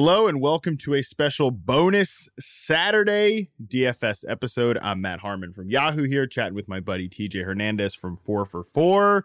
[0.00, 4.78] Hello and welcome to a special bonus Saturday DFS episode.
[4.80, 8.62] I'm Matt Harmon from Yahoo here, chatting with my buddy TJ Hernandez from 4 for
[8.62, 9.24] 4.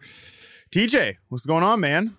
[0.72, 2.18] TJ, what's going on, man?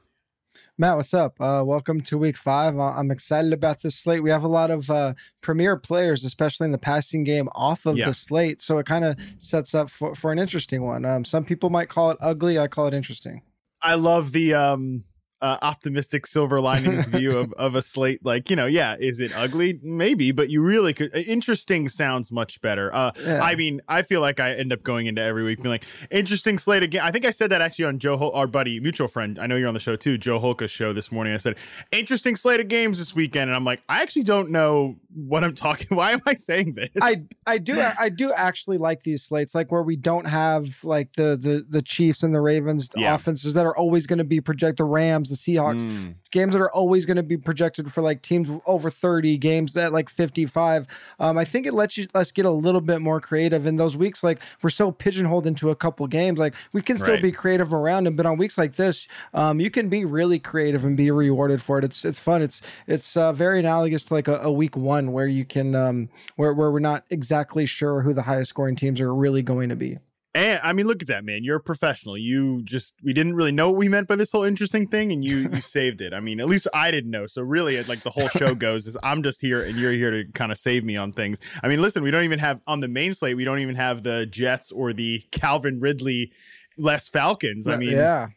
[0.79, 1.35] Matt, what's up?
[1.41, 2.79] Uh, welcome to week five.
[2.79, 4.23] Uh, I'm excited about this slate.
[4.23, 7.97] We have a lot of uh, premier players, especially in the passing game, off of
[7.97, 8.05] Yeah.
[8.07, 8.63] the slate.
[8.63, 11.05] So it kind of sets up for, for an interesting one.
[11.05, 12.57] Um, some people might call it ugly.
[12.57, 13.43] I call it interesting.
[13.83, 15.03] I love the um
[15.45, 19.31] uh, optimistic silver linings view of, of a slate like you know yeah is it
[19.37, 23.43] ugly maybe but you really could uh, interesting sounds much better uh Yeah.
[23.43, 26.57] i mean i feel like i end up going into every week being like interesting
[26.59, 29.39] slate again i think i said that actually on joe Hol- our buddy mutual friend
[29.39, 31.57] i know you're on the show too joe holka's show this morning i said
[31.93, 35.55] interesting slate of games this weekend and i'm like i actually don't know what i'm
[35.67, 39.55] talking why am i saying this I I do I do actually like these slates,
[39.55, 43.15] like where we don't have like the the the Chiefs and the Ravens Yeah.
[43.15, 44.79] offenses that are always going to be projected.
[44.79, 46.15] The Rams, the Seahawks, Mm.
[46.31, 49.93] games that are always going to be projected for like teams over 30 games at
[49.93, 50.87] like 55
[51.21, 53.97] um, i think it lets you let's get a little bit more creative in those
[53.97, 54.23] weeks.
[54.25, 57.23] Like we're so pigeonholed into a couple games like we can still Right.
[57.23, 60.85] be creative around them but on weeks like this um, you can be really creative
[60.85, 61.85] and be rewarded for it.
[61.85, 62.43] It's it's fun.
[62.43, 66.09] It's it's uh, very analogous to like a, a week one where you can um
[66.37, 69.77] where, where we're not exactly sure who the highest scoring teams are really going to
[69.77, 69.99] be
[70.35, 71.45] And I mean, look at that, man.
[71.45, 72.19] You're a professional.
[72.19, 75.25] You just we didn't really know what we meant by this whole interesting thing, and
[75.25, 76.13] you you saved it.
[76.13, 77.27] I mean, at least I didn't know.
[77.27, 80.25] So really, like the whole show goes is I'm just here, and you're here to
[80.33, 81.39] kind of save me on things.
[81.63, 83.37] I mean, listen, we don't even have on the main slate.
[83.37, 86.33] We don't even have the Jets or the Calvin Ridley
[86.77, 87.69] less Falcons.
[87.69, 88.29] I mean, yeah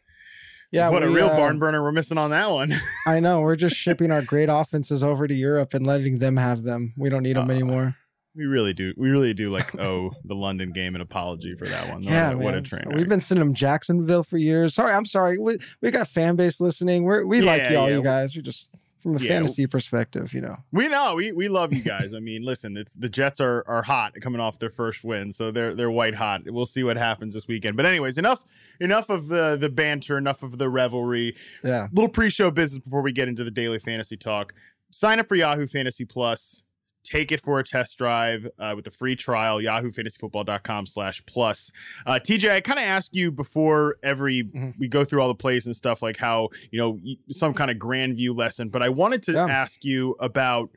[0.70, 2.74] yeah what a real uh, barn burner we're missing on that one.
[3.06, 3.40] I know.
[3.40, 6.92] We're just shipping our great offenses over to Europe and letting them have them.
[6.96, 7.96] We don't need them Uh, anymore.
[8.38, 8.94] We really do.
[8.96, 12.02] We really do like owe the London game an apology for that one.
[12.02, 12.84] Yeah, what a train.
[12.94, 14.74] We've been sending them Jacksonville for years.
[14.74, 15.36] Sorry, I'm sorry.
[15.38, 17.02] We we got fan base listening.
[17.04, 17.96] We're, we like Yeah, y'all, yeah.
[17.96, 18.34] you guys.
[18.34, 18.70] We just
[19.02, 19.28] from a Yeah.
[19.28, 20.56] fantasy perspective, you know.
[20.72, 22.14] We know we we love you guys.
[22.14, 25.50] I mean, listen, it's the Jets are are hot coming off their first win, so
[25.50, 26.42] they're they're white hot.
[26.46, 27.76] We'll see what happens this weekend.
[27.76, 28.44] But anyways, enough
[28.80, 31.36] enough of the the banter, enough of the revelry.
[31.64, 31.88] Yeah.
[31.92, 34.52] Little pre-show business before we get into the daily fantasy talk.
[34.90, 36.62] Sign up for Yahoo Fantasy Plus.
[37.10, 41.72] Take it for a test drive uh, with a free trial, yahoofantasyfootball.com slash plus.
[42.04, 44.74] Uh, TJ, I kind of ask you before every Mhm.
[44.78, 46.98] we go through all the plays and stuff like how, you know,
[47.30, 49.46] some kind of grand view lesson, but I wanted to Yeah.
[49.46, 50.68] ask you about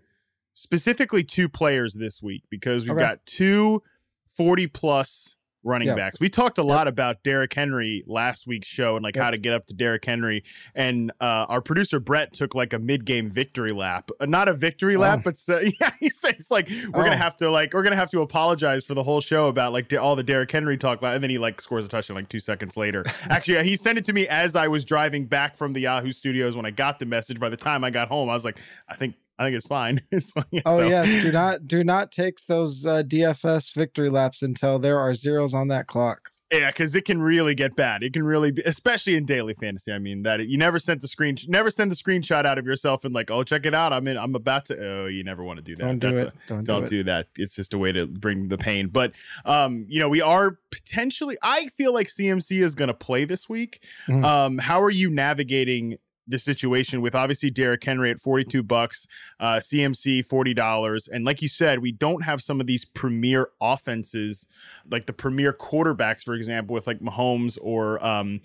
[0.54, 3.00] specifically two players this week because we've Okay.
[3.02, 3.84] got two
[4.30, 5.96] 40 plus running Yeah.
[5.96, 6.20] backs.
[6.20, 9.24] We talked a lot about Derrick Henry last week's show and like Yep.
[9.24, 10.44] how to get up to Derrick Henry.
[10.76, 14.54] And uh, our producer Brett took like a mid game victory lap, uh, not a
[14.54, 15.22] victory lap, Oh.
[15.26, 17.04] but so, yeah, he says like we're Oh.
[17.04, 19.92] gonna have to like we're gonna have to apologize for the whole show about like
[19.94, 22.40] all the Derrick Henry talk, About, and then he like scores a touchdown like two
[22.40, 23.06] seconds later.
[23.30, 26.56] Actually, he sent it to me as I was driving back from the Yahoo studios
[26.56, 27.40] when I got the message.
[27.40, 30.02] By the time I got home, I was like, I think I think it's fine.
[30.12, 30.46] it's fine.
[30.66, 35.00] Oh So- yes, do not do not take those uh, DFS victory laps until there
[35.00, 36.30] are zeros on that clock.
[36.52, 38.04] Yeah, because it can really get bad.
[38.04, 39.94] It can really be, especially in daily fantasy.
[39.94, 43.06] I mean, that you never sent the screen, never send the screenshot out of yourself
[43.06, 43.94] and like, oh, check it out.
[43.94, 44.18] I'm in.
[44.18, 44.78] I'm about to.
[44.78, 45.84] Oh, you never want to do that.
[45.86, 46.28] Don't do That's it.
[46.28, 46.90] a- don't, don't do it.
[46.90, 47.28] do that.
[47.38, 48.90] It's just a way to bring the pain.
[48.90, 49.14] But
[49.46, 51.38] um, you know, we are potentially.
[51.42, 53.82] I feel like CMC is going to play this week.
[54.10, 54.22] Mhm.
[54.26, 56.00] Um, how are you navigating?
[56.28, 59.08] The situation with obviously Derrick Henry at 42 bucks,
[59.40, 61.10] uh, CMC $40.
[61.12, 64.48] And like you said, we don't have some of these premier offenses,
[64.90, 68.40] like the premier quarterbacks, for example, with like Mahomes or um,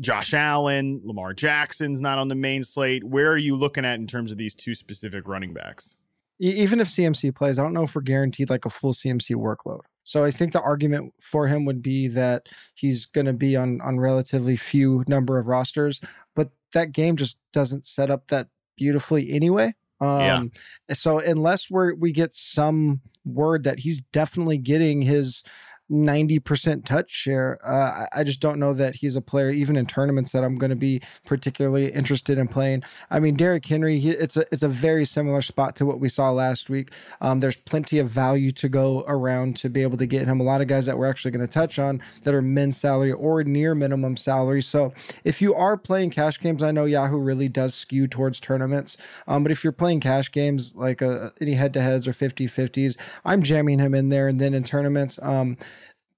[0.00, 3.04] Josh Allen, Lamar Jackson's not on the main slate.
[3.04, 5.96] Where are you looking at in terms of these two specific running backs?
[6.38, 9.80] Even if CMC plays, I don't know if we're guaranteed like a full CMC workload.
[10.04, 13.80] So I think the argument for him would be that he's going to be on
[13.82, 16.00] on relatively few number of rosters,
[16.72, 19.74] that game just doesn't set up that beautifully anyway.
[20.00, 20.50] Um,
[20.92, 25.42] So unless we're we get some word that he's definitely getting his
[25.90, 30.32] 90% touch share, uh, I just don't know that he's a player, even in tournaments,
[30.32, 32.82] that I'm going to be particularly interested in playing.
[33.10, 36.08] I mean, Derrick Henry, he, it's a it's a very similar spot to what we
[36.08, 36.90] saw last week.
[37.20, 40.40] Um, there's plenty of value to go around to be able to get him.
[40.40, 43.12] A lot of guys that we're actually going to touch on that are min salary
[43.12, 44.62] or near minimum salary.
[44.62, 44.92] So
[45.24, 48.96] if you are playing cash games, I know Yahoo really does skew towards tournaments.
[49.26, 52.46] Um, but if you're playing cash games like uh, any head to heads or 50
[52.46, 54.28] 50s, I'm jamming him in there.
[54.28, 55.56] And then in tournaments, um,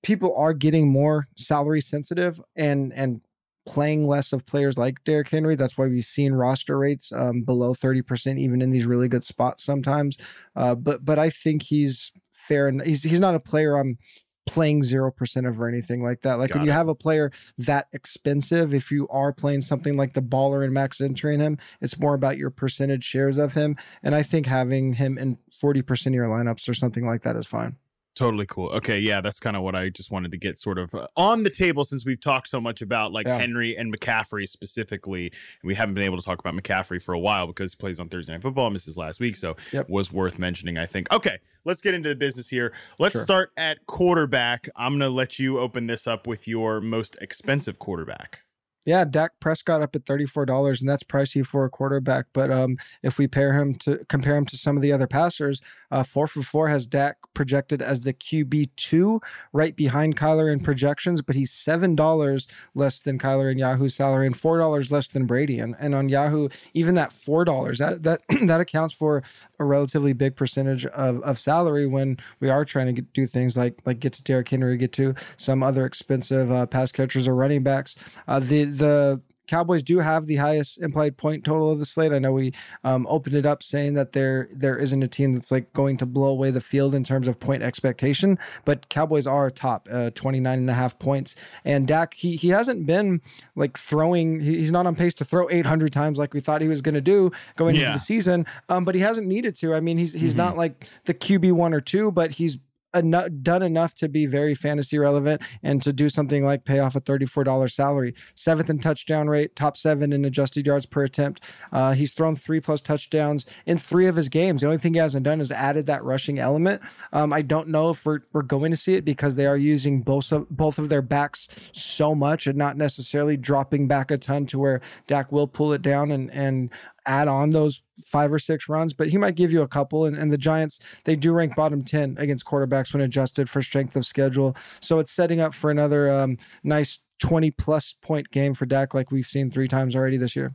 [0.03, 3.21] people are getting more salary sensitive and and
[3.65, 5.55] playing less of players like Derrick Henry.
[5.55, 9.65] That's why we've seen roster rates um, below 30%, even in these really good spots
[9.65, 10.17] sometimes.
[10.57, 13.99] Uh, but but I think he's fair and he's he's not a player I'm
[14.47, 16.39] playing 0% of or anything like that.
[16.39, 20.15] Like Got when you have a player that expensive, if you are playing something like
[20.15, 23.77] the baller and max entering him, it's more about your percentage shares of him.
[24.03, 27.47] And I think having him in 40% of your lineups or something like that is
[27.47, 27.77] fine.
[28.15, 28.69] Totally cool.
[28.69, 31.45] Okay, yeah, that's kind of what I just wanted to get sort of uh, on
[31.45, 33.39] the table since we've talked so much about like yeah.
[33.39, 37.19] Henry and McCaffrey specifically, and we haven't been able to talk about McCaffrey for a
[37.19, 39.89] while because he plays on Thursday Night Football, misses last week, so yep.
[39.89, 40.77] was worth mentioning.
[40.77, 41.11] I think.
[41.11, 42.75] Okay, let's get into the business here.
[42.99, 43.25] Let's sure.
[43.25, 44.69] start at quarterback.
[44.77, 48.41] I'm gonna let you open this up with your most expensive quarterback.
[48.85, 52.27] Yeah, Dak Prescott up at thirty-four dollars, and that's pricey for a quarterback.
[52.33, 55.61] But um, if we pair him to compare him to some of the other passers,
[55.93, 59.21] uh, four for four has Dak projected as the QB two,
[59.53, 64.27] right behind Kyler in projections, but he's seven dollars less than Kyler in Yahoo's salary
[64.27, 65.59] and four dollars less than Brady.
[65.59, 69.23] And and on Yahoo, even that four dollars that that that accounts for
[69.59, 73.55] a relatively big percentage of, of salary when we are trying to get, do things
[73.55, 77.35] like like get to Derrick Henry, get to some other expensive uh, pass catchers or
[77.35, 77.97] running backs.
[78.27, 79.21] Uh, the the
[79.53, 82.11] Cowboys do have the highest implied point total of the slate.
[82.11, 82.55] I know we
[82.85, 86.07] um, opened it up saying that there there isn't a team that's like going to
[86.07, 90.59] blow away the field in terms of point expectation, but Cowboys are top, uh, 29
[90.59, 91.35] and a half points.
[91.67, 93.21] And Dak, he he hasn't been
[93.55, 96.81] like throwing, he's not on pace to throw 800 times like we thought he was
[96.81, 97.89] going to do going yeah.
[97.89, 99.75] into the season, um, but he hasn't needed to.
[99.75, 100.39] I mean, he's he's mm-hmm.
[100.39, 102.57] not like the QB one or two, but he's
[102.93, 107.01] done enough to be very fantasy relevant and to do something like pay off a
[107.01, 108.15] $34 salary.
[108.35, 111.43] Seventh in touchdown rate, top seven in adjusted yards per attempt.
[111.73, 114.61] Uh, he's thrown three plus touchdowns in three of his games.
[114.61, 116.83] The only thing he hasn't done is added that rushing element.
[117.13, 120.03] Um, I don't know if we're, we're going to see it because they are using
[120.03, 124.47] both of, both of their backs so much and not necessarily dropping back a ton
[124.47, 126.71] to where Dak will pull it down and, and
[127.07, 130.07] add on those five or six runs, but he might give you a couple.
[130.07, 133.97] And, and the Giants, they do rank bottom 10 against quarterbacks when adjusted for strength
[133.97, 134.57] of schedule.
[134.81, 139.11] So it's setting up for another um, nice 20 plus point game for Dak, like
[139.11, 140.55] we've seen three times already this year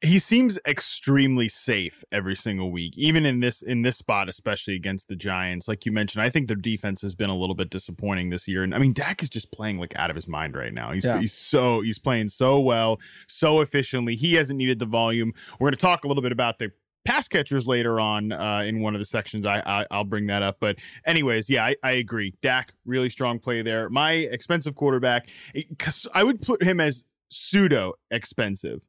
[0.00, 5.08] he seems extremely safe every single week even in this in this spot especially against
[5.08, 8.30] the giants like you mentioned i think their defense has been a little bit disappointing
[8.30, 10.72] this year and i mean dak is just playing like out of his mind right
[10.72, 11.18] now he's, yeah.
[11.18, 15.72] he's so he's playing so well so efficiently he hasn't needed the volume we're going
[15.72, 16.70] to talk a little bit about the
[17.04, 19.46] pass catchers later on uh, in one of the sections.
[19.46, 20.58] I, I will bring that up.
[20.60, 22.34] But anyways, yeah, I, I agree.
[22.42, 23.88] Dak really strong play there.
[23.88, 25.30] My expensive quarterback,
[26.12, 28.82] I would put him as pseudo expensive.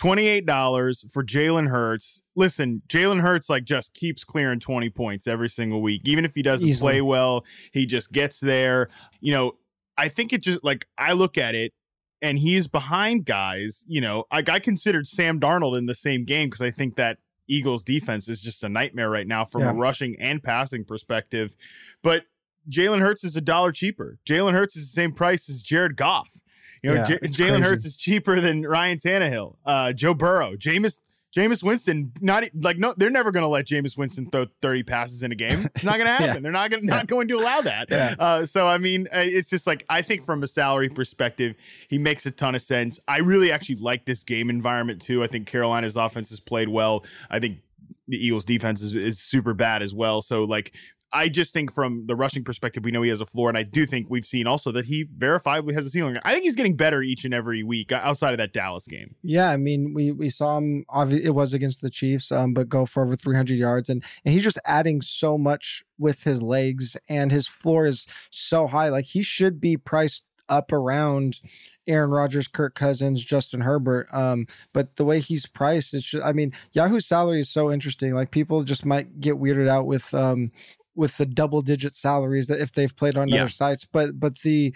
[0.00, 2.22] $28 for Jalen Hurts.
[2.34, 6.02] Listen, Jalen Hurts like just keeps clearing 20 points every single week.
[6.04, 6.94] Even if he doesn't Easily.
[6.94, 8.88] play well, he just gets there.
[9.20, 9.52] You know,
[9.96, 11.72] I think it just like I look at it
[12.20, 16.48] and he's behind guys, you know, like I considered Sam Darnold in the same game
[16.48, 19.70] because I think that Eagles defense is just a nightmare right now from yeah.
[19.70, 21.54] a rushing and passing perspective.
[22.02, 22.24] But
[22.70, 24.18] Jalen Hurts is a dollar cheaper.
[24.26, 26.40] Jalen Hurts is the same price as Jared Goff.
[26.84, 31.00] You know, yeah, J- Jalen Hurts is cheaper than Ryan Tannehill, uh, Joe Burrow, Jameis.
[31.34, 35.24] Jameis Winston, not like no, they're never going to let Jameis Winston throw 30 passes
[35.24, 35.68] in a game.
[35.74, 36.26] It's not going to happen.
[36.26, 36.38] yeah.
[36.40, 37.88] They're not going not going to allow that.
[37.90, 38.14] Yeah.
[38.16, 41.56] Uh, so I mean, uh, it's just like I think from a salary perspective,
[41.88, 43.00] he makes a ton of sense.
[43.08, 45.24] I really actually like this game environment too.
[45.24, 47.04] I think Carolina's offense has played well.
[47.28, 47.58] I think
[48.06, 50.22] the Eagles defense is, is super bad as well.
[50.22, 50.74] So like
[51.14, 53.62] I just think from the rushing perspective, we know he has a floor, and I
[53.62, 56.18] do think we've seen also that he verifiably has a ceiling.
[56.24, 59.14] I think he's getting better each and every week outside of that Dallas game.
[59.22, 60.84] Yeah, I mean, we we saw him.
[60.88, 64.34] Obviously, it was against the Chiefs, um, but go for over 300 yards, and and
[64.34, 68.88] he's just adding so much with his legs, and his floor is so high.
[68.88, 71.40] Like he should be priced up around
[71.86, 74.08] Aaron Rodgers, Kirk Cousins, Justin Herbert.
[74.12, 78.14] Um, but the way he's priced, it's just, I mean, Yahoo's salary is so interesting.
[78.14, 80.50] Like people just might get weirded out with um
[80.94, 83.42] with the double digit salaries that if they've played on yeah.
[83.42, 84.72] other sites but but the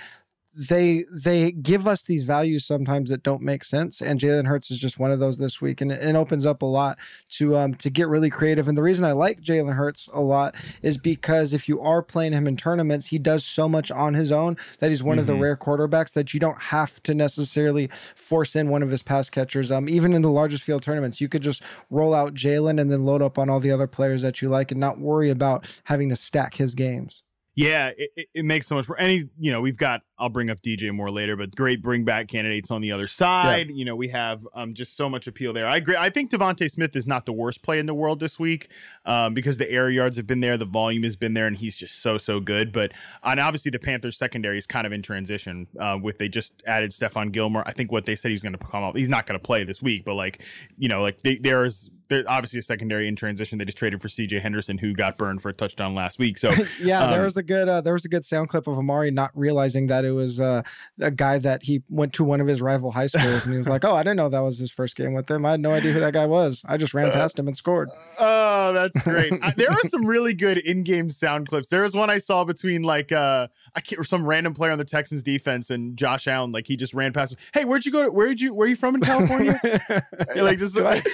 [0.55, 4.79] they they give us these values sometimes that don't make sense, and Jalen Hurts is
[4.79, 6.99] just one of those this week, and it, it opens up a lot
[7.31, 8.67] to um to get really creative.
[8.67, 12.33] And the reason I like Jalen Hurts a lot is because if you are playing
[12.33, 15.21] him in tournaments, he does so much on his own that he's one mm-hmm.
[15.21, 15.43] of the mm-hmm.
[15.43, 19.71] rare quarterbacks that you don't have to necessarily force in one of his pass catchers.
[19.71, 23.05] Um, even in the largest field tournaments, you could just roll out Jalen and then
[23.05, 26.09] load up on all the other players that you like, and not worry about having
[26.09, 27.23] to stack his games.
[27.55, 28.87] Yeah, it, it makes so much.
[28.99, 30.03] Any, you know, we've got.
[30.19, 33.69] I'll bring up DJ more later, but great bring back candidates on the other side.
[33.69, 33.75] Yeah.
[33.75, 35.67] You know, we have um, just so much appeal there.
[35.67, 35.97] I agree.
[35.97, 38.69] I think DeVonta Smith is not the worst play in the world this week
[39.07, 41.77] um, because the air yards have been there, the volume has been there, and he's
[41.77, 42.73] just so so good.
[42.73, 46.63] But and obviously the Panthers secondary is kind of in transition uh, with they just
[46.67, 47.63] added Stephon Gilmore.
[47.67, 48.97] I think what they said he's going to come up.
[48.97, 50.43] He's not going to play this week, but like
[50.77, 53.59] you know, like they, there's they're obviously a secondary in transition.
[53.59, 54.41] They just traded for C.J.
[54.41, 56.39] Henderson, who got burned for a touchdown last week.
[56.39, 58.79] So yeah, um, there was a good uh, there was a good sound clip of
[58.79, 60.63] Amari not realizing that it was uh,
[61.01, 63.69] a guy that he went to one of his rival high schools, and he was
[63.69, 65.47] like, "Oh, I didn't know that was his first game with him.
[65.47, 66.65] I had no idea who that guy was.
[66.67, 69.33] I just ran uh, past him and scored." Oh, that's great.
[69.57, 71.69] there are some really good in-game sound clips.
[71.69, 74.85] There was one I saw between like uh, I can't some random player on the
[74.85, 76.51] Texans defense and Josh Allen.
[76.51, 77.33] Like he just ran past.
[77.33, 77.39] Me.
[77.53, 78.03] Hey, where'd you go?
[78.05, 78.55] To, where'd you?
[78.55, 79.61] Where are you from in California?
[80.37, 80.79] like just.
[80.89, 81.07] Like,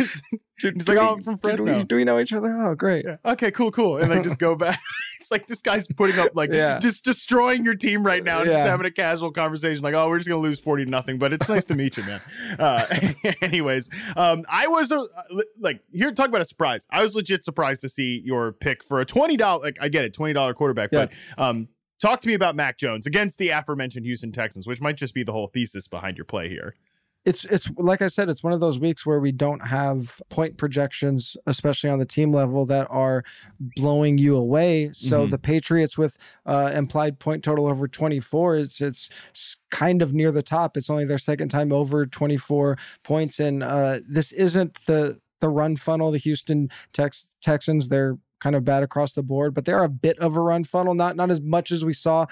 [0.60, 1.64] Dude, He's like, oh, I'm from Fresno.
[1.64, 2.54] Do we, do we, know each other?
[2.54, 3.04] Oh, great.
[3.04, 3.16] Yeah.
[3.24, 3.98] Okay, cool, cool.
[3.98, 4.78] And like just go back.
[5.20, 6.78] it's like this guy's putting up like yeah.
[6.78, 8.64] just destroying your team right now, yeah.
[8.84, 11.18] Having a casual conversation, like, oh, we're just gonna lose 40 to nothing.
[11.18, 12.20] But it's nice to meet you, man.
[12.58, 12.86] Uh,
[13.42, 15.04] anyways, um, I was uh,
[15.58, 16.86] like here talk about a surprise.
[16.90, 20.14] I was legit surprised to see your pick for a $20, like I get it,
[20.14, 21.06] $20 quarterback, yeah.
[21.36, 21.68] but um
[22.00, 25.22] talk to me about Mac Jones against the aforementioned Houston Texans, which might just be
[25.22, 26.74] the whole thesis behind your play here
[27.24, 30.58] it's it's like I said, it's one of those weeks where we don't have point
[30.58, 33.24] projections, especially on the team level, that are
[33.76, 34.90] blowing you away.
[34.92, 35.30] So mm-hmm.
[35.30, 39.08] the Patriots with uh, implied point total over 24, it's it's
[39.70, 40.76] kind of near the top.
[40.76, 45.76] It's only their second time over 24 points, and uh, this isn't the the run
[45.76, 46.10] funnel.
[46.10, 50.18] The Houston Tex- Texans, they're kind of bad across the board, but they're a bit
[50.18, 52.26] of a run funnel, not not as much as we saw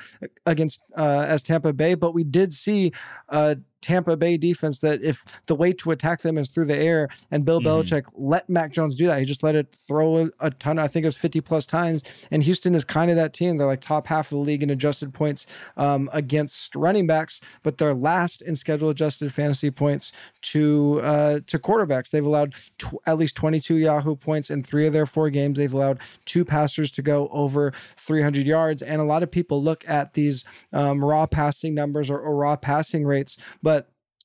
[0.44, 2.92] against uh, as Tampa Bay, but we did see
[3.30, 7.08] uh, Tampa Bay defense that if the way to attack them is through the air,
[7.30, 7.68] and Bill mm-hmm.
[7.68, 10.78] Belichick let Mac Jones do that, he just let it throw a ton.
[10.78, 12.02] I think it was 50 plus times.
[12.30, 13.56] And Houston is kind of that team.
[13.56, 15.46] They're like top half of the league in adjusted points
[15.76, 20.12] um, against running backs, but they're last in schedule adjusted fantasy points
[20.42, 22.10] to uh, to quarterbacks.
[22.10, 25.58] They've allowed tw- at least 22 Yahoo points in three of their four games.
[25.58, 29.88] They've allowed two passers to go over 300 yards, and a lot of people look
[29.88, 33.71] at these um, raw passing numbers or, or raw passing rates, but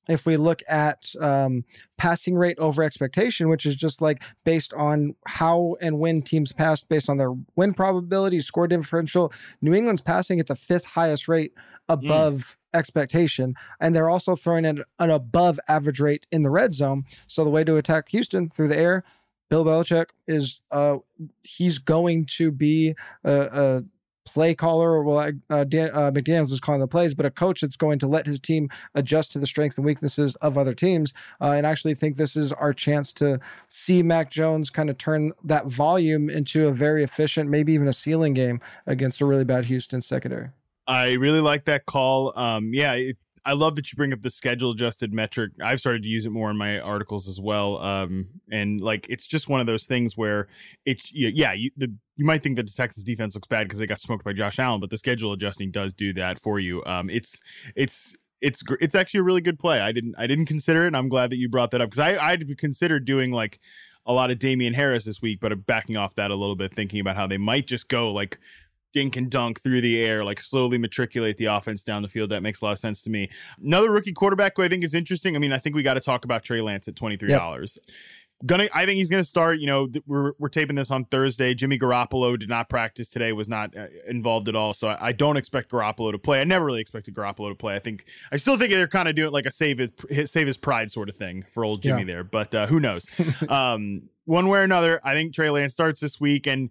[0.08, 1.66] if we look at um,
[1.98, 6.90] passing rate over expectation, which is just like based on how and when teams passed
[6.90, 11.54] based on their win probability, score differential, New England's passing at the fifth highest rate
[11.56, 11.62] mm.
[11.94, 12.78] above mm.
[12.78, 13.56] expectation.
[13.80, 17.06] And they're also throwing in an above average rate in the red zone.
[17.28, 19.04] So the way to attack Houston through the air,
[19.50, 20.98] Bill Belichick is uh,
[21.42, 23.84] he's going to be a, a
[24.28, 27.62] play caller, or well, uh, Dan, uh, McDaniels is calling the plays, but a coach
[27.62, 31.14] that's going to let his team adjust to the strengths and weaknesses of other teams.
[31.42, 35.32] Uh, and actually think this is our chance to see Mac Jones kind of turn
[35.44, 39.66] that volume into a very efficient, maybe even a ceiling game against a really bad
[39.66, 40.50] Houston secondary.
[40.88, 42.32] I really like that call.
[42.38, 45.54] Um, yeah, it, I love that you bring up the schedule adjusted metric.
[45.64, 47.78] I've started to use it more in my articles as well.
[47.78, 50.50] Um, and like it's just one of those things where
[50.86, 53.88] it's yeah, you, the you might think that the Texas defense looks bad because they
[53.88, 56.84] got smoked by Josh Allen, but the schedule adjusting does do that for you.
[56.86, 57.40] Um, it's
[57.74, 59.80] it's it's it's actually a really good play.
[59.80, 62.00] I didn't I didn't consider it, and I'm glad that you brought that up because
[62.00, 63.62] I I'd considered doing like
[64.06, 67.00] a lot of Damien Harris this week, but backing off that a little bit, thinking
[67.00, 68.40] about how they might just go like
[68.94, 72.30] dink and dunk through the air, like slowly matriculate the offense down the field.
[72.32, 73.30] That makes a lot of sense to me.
[73.64, 75.36] Another rookie quarterback who I think is interesting.
[75.36, 77.78] I mean, I think we got to talk about Trey Lance at twenty three dollars.
[77.88, 77.96] Yep.
[78.46, 79.58] Gonna, I think he's gonna start.
[79.58, 81.56] You know, th- we're we're taping this on Thursday.
[81.56, 84.76] Jimmy Garoppolo did not practice today, was not uh, involved at all.
[84.76, 86.40] So I, I, don't expect Garoppolo to play.
[86.40, 87.76] I never really expected Garoppolo to play.
[87.76, 90.56] I think I still think they're kind of doing like a save his save his
[90.56, 92.06] pride sort of thing for old Jimmy yeah.
[92.06, 92.24] there.
[92.24, 93.08] But uh, who knows?
[93.50, 96.70] um, one way or another, I think Trey Lance starts this week and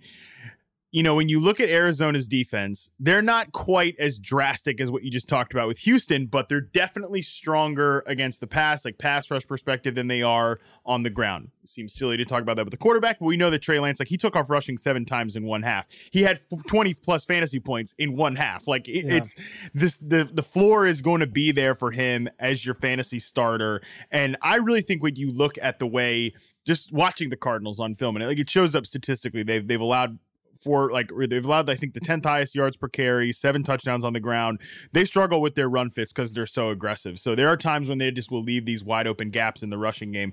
[0.93, 5.03] you know, when you look at Arizona's defense, they're not quite as drastic as what
[5.03, 9.31] you just talked about with Houston, but they're definitely stronger against the pass, like pass
[9.31, 11.51] rush perspective, than they are on the ground.
[11.65, 13.81] It seems silly to talk about that with the quarterback, but we know that Trey
[13.81, 15.87] Lance, like he took off rushing seven times in one half.
[16.13, 18.69] He had 20 plus fantasy points in one half.
[18.69, 19.15] Like it, yeah.
[19.15, 19.35] it's
[19.75, 23.83] this, the, the floor is going to be there for him as your fantasy starter.
[24.11, 26.33] And I really think when you look at the way
[26.67, 29.81] just watching the Cardinals on film, and it, like it shows up statistically, they've they've
[29.81, 30.19] allowed
[30.59, 34.13] for like they've allowed I think the 10th highest yards per carry, seven touchdowns on
[34.13, 34.61] the ground.
[34.93, 37.19] They struggle with their run fits because they're so aggressive.
[37.19, 39.79] So there are times when they just will leave these wide open gaps in the
[39.79, 40.33] rushing game.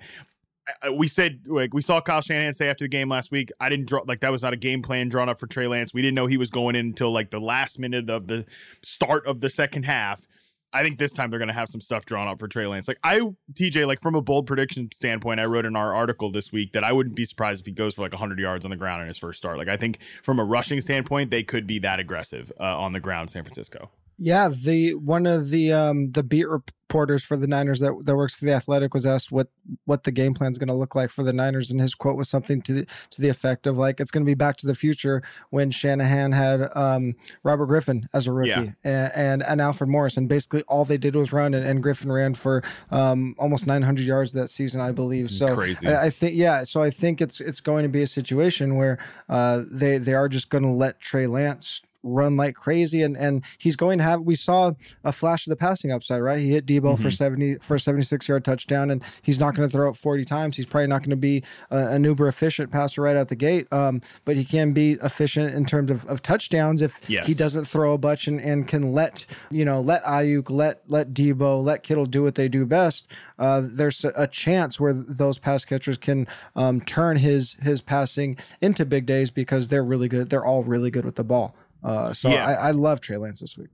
[0.93, 3.51] We said like we saw Kyle Shanahan say after the game last week.
[3.59, 5.93] I didn't draw like that was not a game plan drawn up for Trey Lance.
[5.93, 8.45] We didn't know he was going in until like the last minute of the
[8.81, 10.25] start of the second half.
[10.73, 12.87] I think this time they're going to have some stuff drawn up for Trey Lance.
[12.87, 13.21] Like I,
[13.53, 16.83] TJ, like from a bold prediction standpoint, I wrote in our article this week that
[16.83, 19.07] I wouldn't be surprised if he goes for like 100 yards on the ground in
[19.07, 19.57] his first start.
[19.57, 22.99] Like I think from a rushing standpoint, they could be that aggressive uh, on the
[22.99, 23.91] ground, San Francisco.
[24.17, 28.35] Yeah, the one of the um the beat reporters for the Niners that that works
[28.35, 29.47] for the Athletic was asked what
[29.85, 32.15] what the game plan is going to look like for the Niners, and his quote
[32.15, 34.67] was something to the, to the effect of like it's going to be Back to
[34.67, 38.71] the Future when Shanahan had um Robert Griffin as a rookie Yeah.
[38.83, 42.11] and, and and Alfred Morris, and basically all they did was run, and, and Griffin
[42.11, 45.31] ran for um almost 900 yards that season, I believe.
[45.31, 45.87] So Crazy.
[45.87, 48.99] I, I think yeah, so I think it's it's going to be a situation where
[49.27, 53.43] uh they they are just going to let Trey Lance run like crazy and and
[53.57, 54.71] he's going to have we saw
[55.05, 57.17] a flash of the passing upside right he hit Deebo for Mhm.
[57.17, 60.57] 70 for a 76 yard touchdown and he's not going to throw it 40 times
[60.57, 63.71] he's probably not going to be a, an uber efficient passer right out the gate
[63.71, 67.25] um but he can be efficient in terms of, of touchdowns if Yes.
[67.25, 71.13] he doesn't throw a bunch and, and can let you know let Aiyuk let let
[71.13, 73.07] Deebo let Kittle do what they do best
[73.39, 78.37] uh, there's a, a chance where those pass catchers can um, turn his his passing
[78.61, 80.29] into big days because they're really good.
[80.29, 81.55] They're all really good with the ball.
[81.83, 82.45] Uh, so Yeah.
[82.45, 83.69] I, I love Trey Lance this week.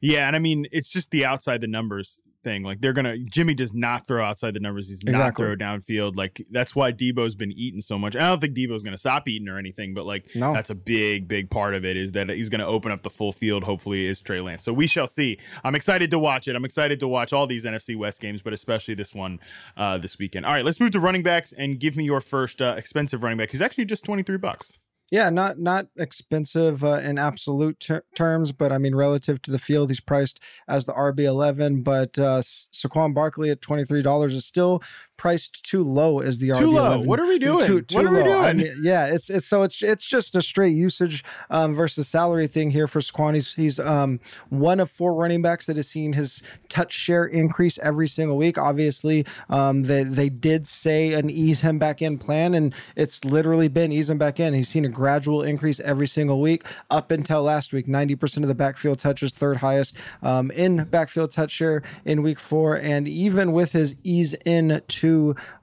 [0.00, 2.62] Yeah, and I mean it's just the outside the numbers thing.
[2.62, 4.88] Like they're gonna Jimmy does not throw outside the numbers.
[4.88, 5.44] He's not Exactly.
[5.44, 6.14] throw downfield.
[6.14, 8.14] Like that's why Deebo's been eating so much.
[8.14, 10.52] I don't think Deebo's gonna stop eating or anything, but like No.
[10.52, 13.32] that's a big, big part of it is that he's gonna open up the full
[13.32, 13.64] field.
[13.64, 14.62] Hopefully, is Trey Lance.
[14.62, 15.36] So we shall see.
[15.64, 16.54] I'm excited to watch it.
[16.54, 19.40] I'm excited to watch all these NFC West games, but especially this one
[19.76, 20.46] uh, this weekend.
[20.46, 23.38] All right, let's move to running backs and give me your first uh, expensive running
[23.38, 23.50] back.
[23.50, 24.78] Who's actually just 23 bucks.
[25.10, 29.58] Yeah, not not expensive uh, in absolute ter- terms, but I mean relative to the
[29.58, 31.82] field, he's priced as the RB eleven.
[31.82, 34.82] But uh, Sa- Saquon Barkley at twenty three dollars is still
[35.18, 37.00] priced too low as the Too low.
[37.00, 37.66] What are we doing?
[37.66, 38.24] Too, too what are we low.
[38.24, 38.44] doing?
[38.44, 42.46] I mean, yeah, it's it's so it's it's just a straight usage um, versus salary
[42.46, 43.34] thing here for Saquon.
[43.34, 47.78] He's he's um, one of four running backs that has seen his touch share increase
[47.80, 48.56] every single week.
[48.56, 53.68] Obviously, um, they they did say an ease him back in plan, and it's literally
[53.68, 54.54] been ease him back in.
[54.54, 57.88] He's seen a gradual increase every single week up until last week.
[57.88, 62.38] Ninety percent of the backfield touches, third highest um, in backfield touch share in week
[62.38, 65.07] four, and even with his ease in to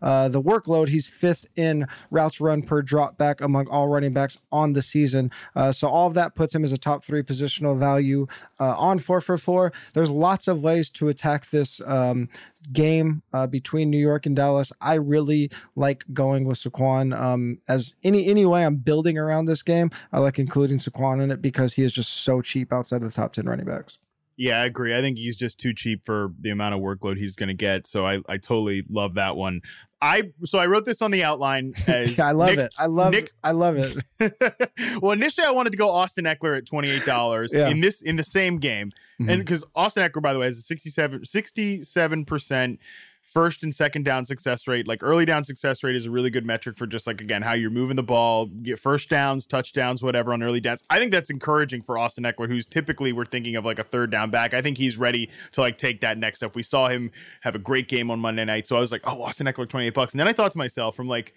[0.02, 4.38] uh, the workload, he's fifth in routes run per drop back among all running backs
[4.52, 5.32] on the season.
[5.56, 8.28] Uh, so all of that puts him as a top three positional value
[8.60, 9.72] uh, on four for four.
[9.94, 12.30] There's lots of ways to attack this um,
[12.72, 14.72] game uh, between New York and Dallas.
[14.82, 19.62] I really like going with Saquon um, as any any way I'm building around this
[19.62, 19.92] game.
[20.12, 23.16] I like including Saquon in it because he is just so cheap outside of the
[23.16, 24.00] top ten running backs.
[24.38, 24.94] Yeah, I agree.
[24.94, 27.88] I think he's just too cheap for the amount of workload he's going to get.
[27.88, 29.62] So I, I totally love that one.
[30.02, 32.74] I so I wrote this on the outline as I love Nick- it.
[32.78, 33.98] I love Nick- I love it.
[35.02, 37.70] well, initially I wanted to go Austin Ekeler at twenty eight dollars Yeah.
[37.70, 39.32] in this in the same game, Mhm.
[39.32, 42.80] and because Austin Ekeler, by the way, has a 67 percent
[43.26, 44.88] first and second down success rate.
[44.88, 47.54] Like early down success rate is a really good metric for just like again how
[47.54, 50.84] you're moving the ball, get first downs, touchdowns, whatever on early downs.
[50.90, 54.12] I think that's encouraging for Austin Ekeler, who's typically we're thinking of like a third
[54.12, 54.54] down back.
[54.54, 56.56] I think he's ready to like take that next step.
[56.56, 57.12] We saw him
[57.42, 59.88] have a great game on Monday night, so I was like, oh, Austin Ekeler, twenty
[59.88, 61.34] eight bucks, and then I thought to myself, from like.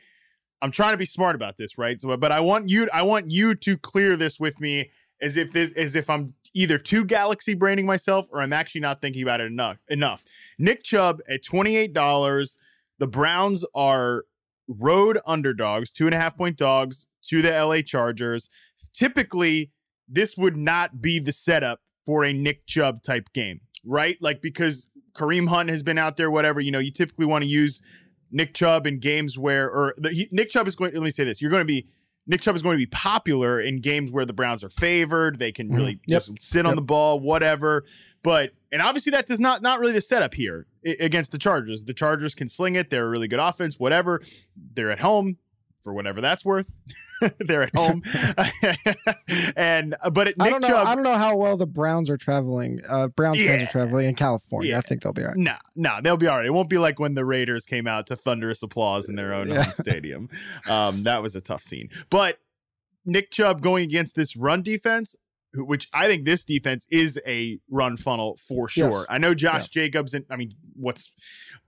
[0.60, 2.00] I'm trying to be smart about this, right?
[2.00, 4.90] So, but I want you, I want you to clear this with me
[5.22, 9.00] as if this, as if I'm either too galaxy branding myself or I'm actually not
[9.00, 9.78] thinking about it enough.
[9.88, 10.24] Enough.
[10.58, 12.58] Nick Chubb at twenty eight dollars.
[12.98, 14.24] The Browns are
[14.68, 18.48] road underdogs, two and a half point dogs to the LA Chargers.
[18.92, 19.70] Typically,
[20.08, 24.16] this would not be the setup for a Nick Chubb type game, right?
[24.20, 26.60] Like because Kareem Hunt has been out there, whatever.
[26.60, 27.82] You know, you typically want to use
[28.30, 30.92] Nick Chubb in games where, or the, he, Nick Chubb is going.
[30.94, 31.88] Let me say this: you're going to be
[32.28, 35.38] Nick Chubb is going to be popular in games where the Browns are favored.
[35.38, 36.00] They can really Mhm.
[36.06, 36.20] Yep.
[36.22, 37.84] just sit on the ball, whatever.
[38.22, 40.66] But and obviously that does not not really the setup here
[41.00, 41.84] against the Chargers.
[41.84, 42.90] The Chargers can sling it.
[42.90, 43.78] They're a really good offense.
[43.78, 44.20] Whatever.
[44.74, 45.38] They're at home
[45.88, 46.70] for whatever that's worth.
[47.38, 48.02] They're at home.
[49.56, 50.68] and uh, but Nick I don't know.
[50.68, 52.80] Chubb, I don't know how well the Browns are traveling.
[52.86, 54.72] Uh, Browns fans are traveling in California.
[54.72, 54.78] Yeah.
[54.78, 55.36] I think they'll be all right.
[55.38, 56.44] Nah, nah, they'll be all right.
[56.46, 59.48] It won't be like when the Raiders came out to thunderous applause in their own
[59.48, 59.62] Yeah.
[59.64, 60.28] home stadium.
[60.66, 61.88] Um, that was a tough scene.
[62.10, 62.38] But
[63.06, 65.16] Nick Chubb going against this run defense,
[65.54, 68.90] which I think this defense is a run funnel for sure.
[68.90, 69.06] Yes.
[69.08, 71.10] I know Josh Jacobs, and I mean, what's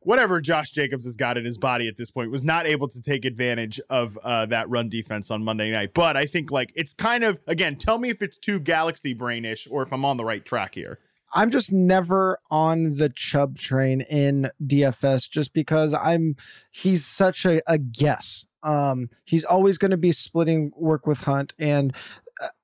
[0.01, 3.01] whatever Josh Jacobs has got in his body at this point was not able to
[3.01, 5.95] take advantage of uh, that run defense on Monday night.
[5.95, 9.67] But I think like it's kind of again, tell me if it's too galaxy brainish
[9.71, 10.99] or if I'm on the right track here.
[11.33, 16.37] I'm just never on the Chubb train in DFS just because I'm
[16.71, 18.47] he's such a, a guess.
[18.63, 21.95] Um, he's always going to be splitting work with Hunt, and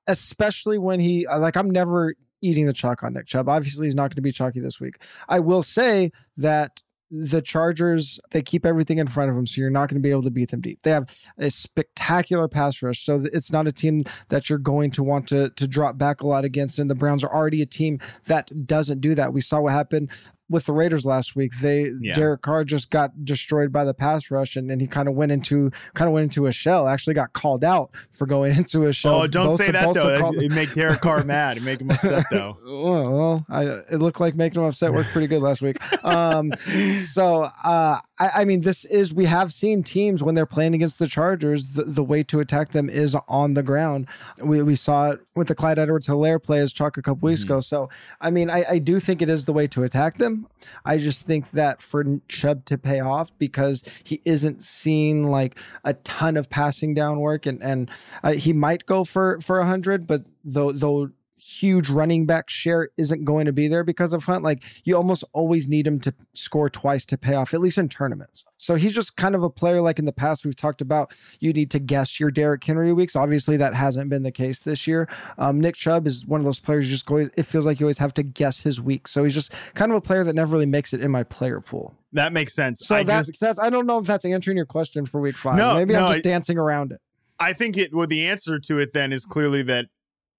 [0.07, 3.49] especially when he uh, like I'm never eating the chalk on Nick Chubb.
[3.49, 5.01] Obviously, he's not going to be chalky this week.
[5.27, 9.69] I will say that the Chargers, they keep everything in front of them, so you're
[9.69, 10.79] not going to be able to beat them deep.
[10.83, 15.03] They have a spectacular pass rush, so it's not a team that you're going to
[15.03, 16.79] want to to drop back a lot against.
[16.79, 19.33] And the Browns are already a team that doesn't do that.
[19.33, 20.11] We saw what happened
[20.49, 21.53] with the Raiders last week.
[21.59, 22.15] They yeah.
[22.15, 25.31] Derek Carr just got destroyed by the pass rush, and, and he kind of went
[25.31, 26.87] into kind of went into a shell.
[26.87, 29.23] Actually, got called out for going into a shell.
[29.23, 30.19] Oh, don't Bosa, say that Bosa though.
[30.19, 31.57] Called, it make Derek Carr mad.
[31.57, 32.57] It make him upset though.
[32.65, 35.77] well, I, it looked like making him upset worked pretty good last week.
[36.05, 40.73] Um, so uh, I, I, mean, this is we have seen teams when they're playing
[40.73, 44.07] against the Chargers, the, the way to attack them is on the ground.
[44.39, 47.53] We we saw it with the Clyde Edwards-Helaire play as Chuck a couple weeks mm-hmm.
[47.53, 47.59] ago.
[47.59, 50.47] So I mean, I, I do think it is the way to attack them.
[50.85, 55.93] I just think that for Chubb to pay off because he isn't seeing like a
[55.93, 57.89] ton of passing down work, and and
[58.23, 61.11] uh, he might go for for a hundred, but though though
[61.47, 64.43] huge running back share isn't going to be there because of Hunt.
[64.43, 67.89] Like you almost always need him to score twice to pay off, at least in
[67.89, 68.43] tournaments.
[68.57, 71.13] So he's just kind of a player like in the past we've talked about.
[71.39, 73.15] You need to guess your Derrick Henry weeks.
[73.15, 75.07] Obviously, that hasn't been the case this year.
[75.37, 76.87] Um, Nick Chubb is one of those players.
[76.87, 77.17] You just go.
[77.17, 79.07] It feels like you always have to guess his week.
[79.07, 81.61] So he's just kind of a player that never really makes it in my player
[81.61, 81.93] pool.
[82.13, 82.79] That makes sense.
[82.79, 85.37] So I that's, just, that's I don't know if that's answering your question for week
[85.37, 85.55] five.
[85.55, 87.01] No, maybe no, I'm just I, dancing around it.
[87.39, 87.93] I think it.
[87.93, 89.85] Well, the answer to it then is clearly that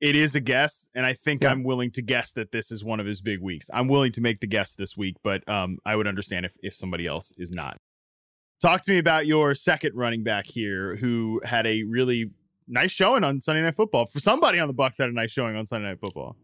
[0.00, 1.50] it is a guess, and I think yeah.
[1.50, 3.66] I'm willing to guess that this is one of his big weeks.
[3.72, 6.74] I'm willing to make the guess this week, but um, I would understand if if
[6.74, 7.78] somebody else is not.
[8.60, 12.30] Talk to me about your second running back here, who had a really
[12.66, 14.06] nice showing on Sunday Night Football.
[14.06, 16.36] For somebody on the Bucks had a nice showing on Sunday Night Football.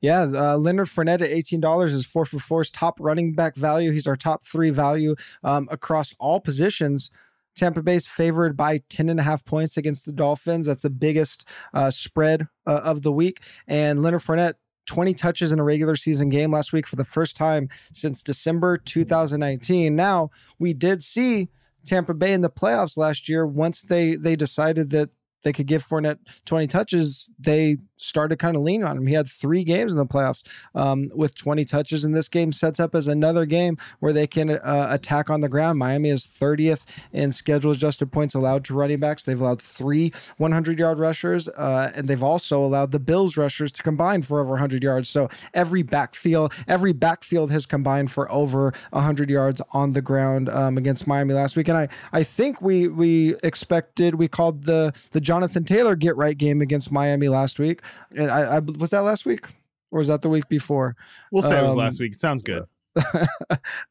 [0.00, 3.92] Yeah, uh, Leonard Fournette at eighteen dollars is four for four's top running back value.
[3.92, 7.10] He's our top three value um, across all positions.
[7.54, 10.66] Tampa Bay's favored by 10 and a half points against the Dolphins.
[10.66, 13.42] That's the biggest uh, spread uh, of the week.
[13.66, 14.54] And Leonard Fournette,
[14.86, 18.78] 20 touches in a regular season game last week for the first time since December
[18.78, 19.94] 2019.
[19.94, 21.48] Now, we did see
[21.84, 25.10] Tampa Bay in the playoffs last year once they they decided that
[25.44, 29.06] they could give Fournette 20 touches, they started kind of leaning on him.
[29.06, 30.42] He had three games in the playoffs
[30.74, 34.50] um, with 20 touches, and this game sets up as another game where they can
[34.50, 35.78] uh, attack on the ground.
[35.78, 39.22] Miami is 30th in schedule adjusted points allowed to running backs.
[39.22, 43.82] They've allowed three 100 yard rushers, uh, and they've also allowed the Bills rushers to
[43.82, 45.08] combine for over 100 yards.
[45.08, 50.76] So every backfield, every backfield has combined for over 100 yards on the ground um,
[50.78, 51.68] against Miami last week.
[51.68, 56.36] And I, I think we we expected we called the the Jonathan Taylor get right
[56.36, 57.80] game against Miami last week.
[58.14, 59.46] And I, I was that last week
[59.90, 60.96] or was that the week before?
[61.30, 62.14] We'll say um, it was last um, week.
[62.14, 62.64] Sounds good.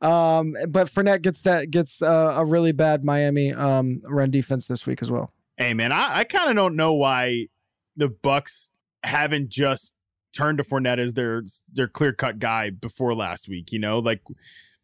[0.02, 4.86] um, but Fournette gets that gets uh, a really bad Miami um, run defense this
[4.86, 5.34] week as well.
[5.58, 7.48] Hey man, I, I kind of don't know why
[7.96, 8.72] the Bucks
[9.04, 9.96] haven't just
[10.34, 13.72] turned to Fournette as their their clear cut guy before last week.
[13.72, 14.22] You know, like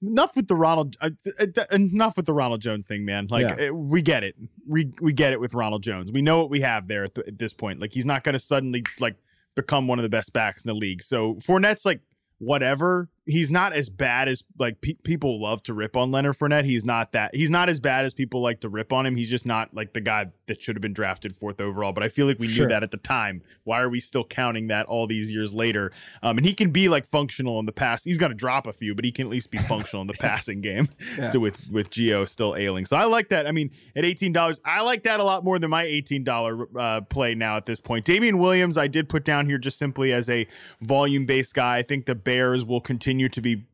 [0.02, 3.28] enough with the Ronald uh, uh enough with the Ronald Jones thing, man.
[3.30, 3.70] Like yeah.
[3.70, 4.36] Uh, we get it.
[4.68, 6.12] We we get it with Ronald Jones.
[6.12, 7.80] We know what we have there at, the, at this point.
[7.80, 9.16] Like he's not going to suddenly like
[9.56, 11.02] become one of the best backs in the league.
[11.02, 12.02] So Fournette's like
[12.40, 13.10] whatever.
[13.28, 16.66] He's not as bad as like pe- people love to rip on Leonard Fournette.
[16.66, 17.36] He's not that.
[17.36, 19.16] He's not as bad as people like to rip on him.
[19.16, 21.92] He's just not like the guy that should have been drafted fourth overall.
[21.92, 22.66] But I feel like we sure.
[22.66, 23.42] knew that at the time.
[23.64, 25.92] Why are we still counting that all these years later?
[26.24, 28.04] Um, and he can be like functional in the pass.
[28.04, 30.62] He's gonna drop a few, but he can at least be functional in the passing
[30.62, 30.90] game.
[31.18, 31.32] Yeah.
[31.32, 33.48] So with with Gio still ailing, so I like that.
[33.48, 36.68] I mean, at eighteen dollars, I like that a lot more than my eighteen dollar
[36.78, 38.06] uh, play now at this point.
[38.06, 40.48] Damien Williams, I did put down here just simply as a
[40.82, 41.78] volume based guy.
[41.78, 43.66] I think the Bears will continue to be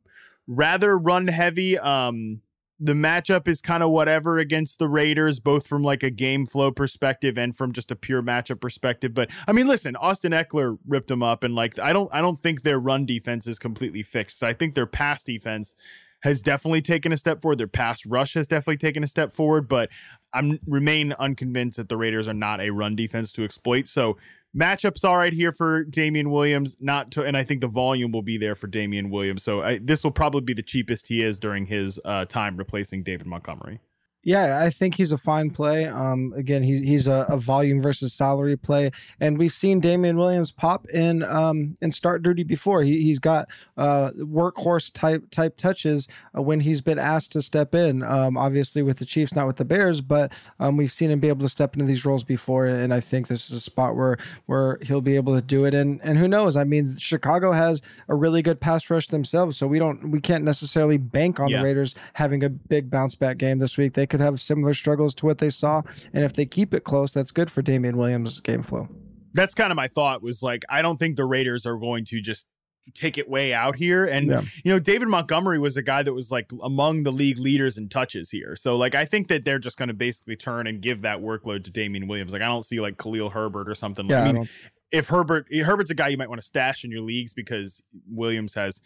[0.47, 1.77] rather run heavy.
[1.77, 2.41] Um,
[2.79, 6.71] the matchup is kind of whatever against the Raiders, both from like a game flow
[6.71, 9.13] perspective and from just a pure matchup perspective.
[9.13, 12.41] But I mean, listen, Austin Ekeler ripped them up, and like I don't, I don't
[12.41, 14.43] think their run defense is completely fixed.
[14.43, 15.75] I think their pass defense
[16.23, 17.57] has definitely taken a step forward.
[17.57, 19.89] Their pass rush has definitely taken a step forward, but
[20.33, 23.87] I'm remain unconvinced that the Raiders are not a run defense to exploit.
[23.87, 24.17] So
[24.57, 26.75] matchups all right here for Damien Williams.
[26.79, 29.43] Not to, and I think the volume will be there for Damien Williams.
[29.43, 33.03] So I, this will probably be the cheapest he is during his uh, time replacing
[33.03, 33.79] David Montgomery.
[34.25, 35.85] Yeah, I think he's a fine play.
[35.85, 40.49] Um, again, he's he's a, a, volume versus salary play, and we've seen Damien Williams
[40.49, 42.83] pop in um, in start duty before.
[42.83, 46.07] He he's got uh, workhorse type type touches
[46.37, 48.01] uh, when he's been asked to step in.
[48.01, 51.27] Um, obviously with the Chiefs, not with the Bears, but um, we've seen him be
[51.27, 54.17] able to step into these roles before, and I think this is a spot where
[54.45, 55.73] where he'll be able to do it.
[55.73, 56.55] And and who knows?
[56.55, 60.45] I mean, Chicago has a really good pass rush themselves, so we don't we can't
[60.45, 61.57] necessarily bank on yeah.
[61.57, 63.95] the Raiders having a big bounce back game this week.
[63.95, 65.81] They could have similar struggles to what they saw.
[66.13, 68.87] And if they keep it close, that's good for Damien Williams' game flow.
[69.33, 72.21] That's kind of my thought was like, I don't think the Raiders are going to
[72.21, 72.45] just
[72.93, 74.05] take it way out here.
[74.05, 74.41] And yeah.
[74.63, 77.89] you know, David Montgomery was a guy that was like among the league leaders in
[77.89, 78.55] touches here.
[78.55, 81.63] So like I think that they're just going to basically turn and give that workload
[81.63, 82.33] to Damien Williams.
[82.33, 84.05] Like I don't see like Khalil Herbert or something.
[84.07, 84.49] Yeah, I mean, I
[84.93, 88.53] if Herbert Herbert's a guy you might want to stash in your leagues because Williams
[88.53, 88.79] has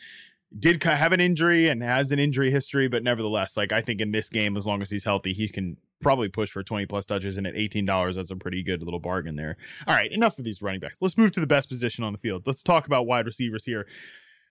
[0.57, 4.12] did have an injury and has an injury history, but nevertheless, like I think in
[4.12, 7.38] this game, as long as he's healthy, he can probably push for 20 plus touches.
[7.38, 9.57] And at $18, that's a pretty good little bargain there.
[9.86, 10.97] All right, enough of these running backs.
[11.01, 12.43] Let's move to the best position on the field.
[12.45, 13.88] Let's talk about wide receivers here.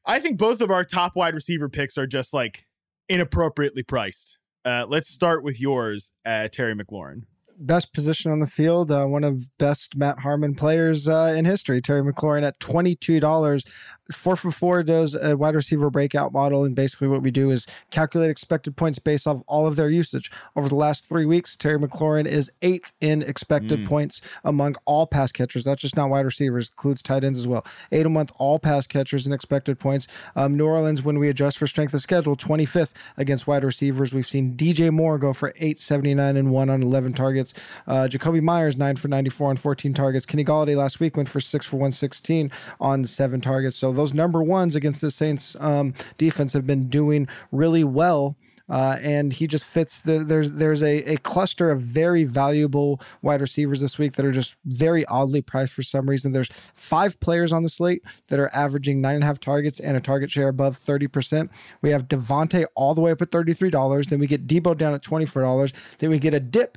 [0.04, 2.66] I think both of our top wide receiver picks are just like
[3.08, 4.38] inappropriately priced.
[4.64, 7.22] Uh, let's start with yours, uh, Terry McLaurin
[7.58, 11.80] best position on the field, uh, one of best Matt Harmon players uh, in history,
[11.80, 13.66] Terry McLaurin at $22
[14.10, 17.66] four for four does a wide receiver breakout model and basically what we do is
[17.90, 20.30] calculate expected points based off all of their usage.
[20.54, 23.86] Over the last three weeks terry mclaurin is eighth in expected mm.
[23.86, 25.64] points among all pass catchers.
[25.64, 27.66] That's just not wide receivers includes tight ends as well.
[27.90, 30.06] Eight a month all pass catchers in expected points.
[30.36, 34.14] Um, new orleans when we adjust for strength of schedule 25th against wide receivers.
[34.14, 37.52] We've seen dj moore go for 879 and 1 on 11 targets.
[37.86, 40.26] Uh, jakobi meyers 9 for 94 on 14 targets.
[40.26, 43.76] Kenny golladay last week went for 6 for 116 on 7 targets.
[43.76, 48.36] So those number ones against the Saints um, defense have been doing really well.
[48.68, 53.40] Uh, and he just fits the there's there's a, a cluster of very valuable wide
[53.40, 56.32] receivers this week that are just very oddly priced for some reason.
[56.32, 59.96] There's five players on the slate that are averaging nine and a half targets and
[59.96, 61.48] a target share above 30%.
[61.80, 64.08] We have Davante all the way up at $33.
[64.08, 65.72] Then we get Deebo down at $24.
[65.98, 66.76] Then we get a dip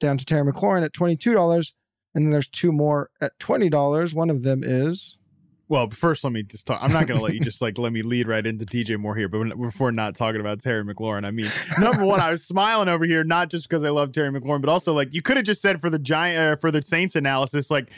[0.00, 1.72] down to Terry McLaurin at $22.
[2.14, 4.14] And then there's two more at $20.
[4.14, 5.17] One of them is
[5.68, 6.80] well, first, let me just talk.
[6.82, 9.14] I'm not going to let you just like let me lead right into DJ Moore
[9.14, 12.88] here, but before not talking about Terry McLaurin, I mean, number one, I was smiling
[12.88, 15.44] over here not just because I love Terry McLaurin, but also like you could have
[15.44, 17.90] just said for the giant uh, for the Saints analysis, like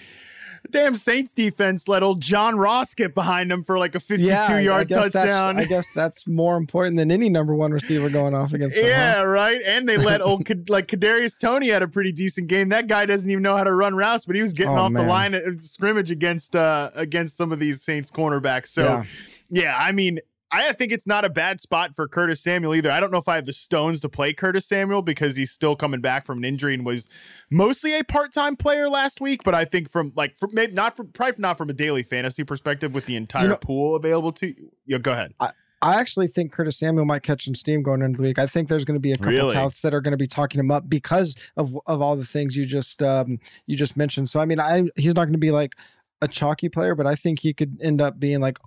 [0.70, 4.58] damn Saints defense let old John Ross get behind him for like a 52 yeah,
[4.58, 5.58] yard touchdown.
[5.58, 8.76] I guess that's more important than any number one receiver going off against.
[8.76, 9.26] Them, yeah, huh?
[9.26, 9.60] right.
[9.64, 12.68] And they let old like Kadarius Toney had a pretty decent game.
[12.68, 14.92] That guy doesn't even know how to run routes, but he was getting oh, off
[14.92, 15.04] man.
[15.04, 18.68] the line of scrimmage against uh against some of these Saints cornerbacks.
[18.68, 18.84] So.
[18.84, 19.04] Yeah.
[19.52, 20.20] Yeah, I mean,
[20.52, 22.90] I think it's not a bad spot for Curtis Samuel either.
[22.90, 25.76] I don't know if I have the stones to play Curtis Samuel because he's still
[25.76, 27.08] coming back from an injury and was
[27.50, 29.44] mostly a part-time player last week.
[29.44, 32.42] But I think from like from maybe not from probably not from a daily fantasy
[32.42, 34.72] perspective with the entire you know, pool available to you.
[34.86, 35.34] Yeah, go ahead.
[35.38, 38.38] I, I actually think Curtis Samuel might catch some steam going into the week.
[38.38, 39.54] I think there's going to be a couple really?
[39.54, 42.56] touts that are going to be talking him up because of of all the things
[42.56, 44.28] you just um, you just mentioned.
[44.28, 45.74] So I mean, I he's not going to be like
[46.20, 48.58] a chalky player, but I think he could end up being like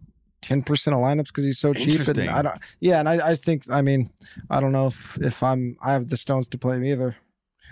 [0.44, 2.00] 10% of lineups because he's so cheap.
[2.08, 3.00] And I don't, yeah.
[3.00, 4.12] And I, I think, I mean,
[4.50, 7.16] I don't know if, if I'm, I have the stones to play him either.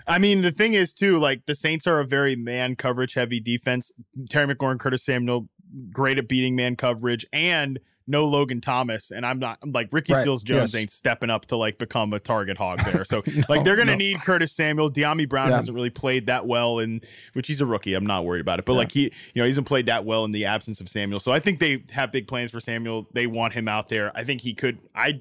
[0.06, 3.40] I mean, the thing is too, like the Saints are a very man coverage heavy
[3.40, 3.92] defense.
[4.28, 5.48] Terry McLaurin, Curtis Samuel,
[5.90, 10.12] great at beating man coverage, and no Logan Thomas, and I'm not I'm like Ricky
[10.12, 10.24] right.
[10.24, 10.80] Seals Jones yes.
[10.80, 13.04] ain't stepping up to like become a target hog there.
[13.04, 13.96] So no, like they're gonna no.
[13.96, 14.90] need Curtis Samuel.
[14.90, 15.56] Dyami Brown yeah.
[15.56, 17.94] hasn't really played that well, and which he's a rookie.
[17.94, 18.78] I'm not worried about it, but yeah.
[18.78, 21.20] like he, you know, he hasn't played that well in the absence of Samuel.
[21.20, 23.06] So I think they have big plans for Samuel.
[23.12, 24.12] They want him out there.
[24.16, 24.78] I think he could.
[24.94, 25.20] I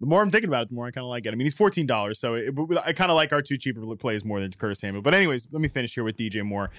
[0.00, 1.32] the more I'm thinking about it, the more I kind of like it.
[1.32, 2.54] I mean, he's fourteen dollars, so it,
[2.84, 5.02] I kind of like our two cheaper plays more than Curtis Samuel.
[5.02, 6.70] But anyways, let me finish here with DJ Moore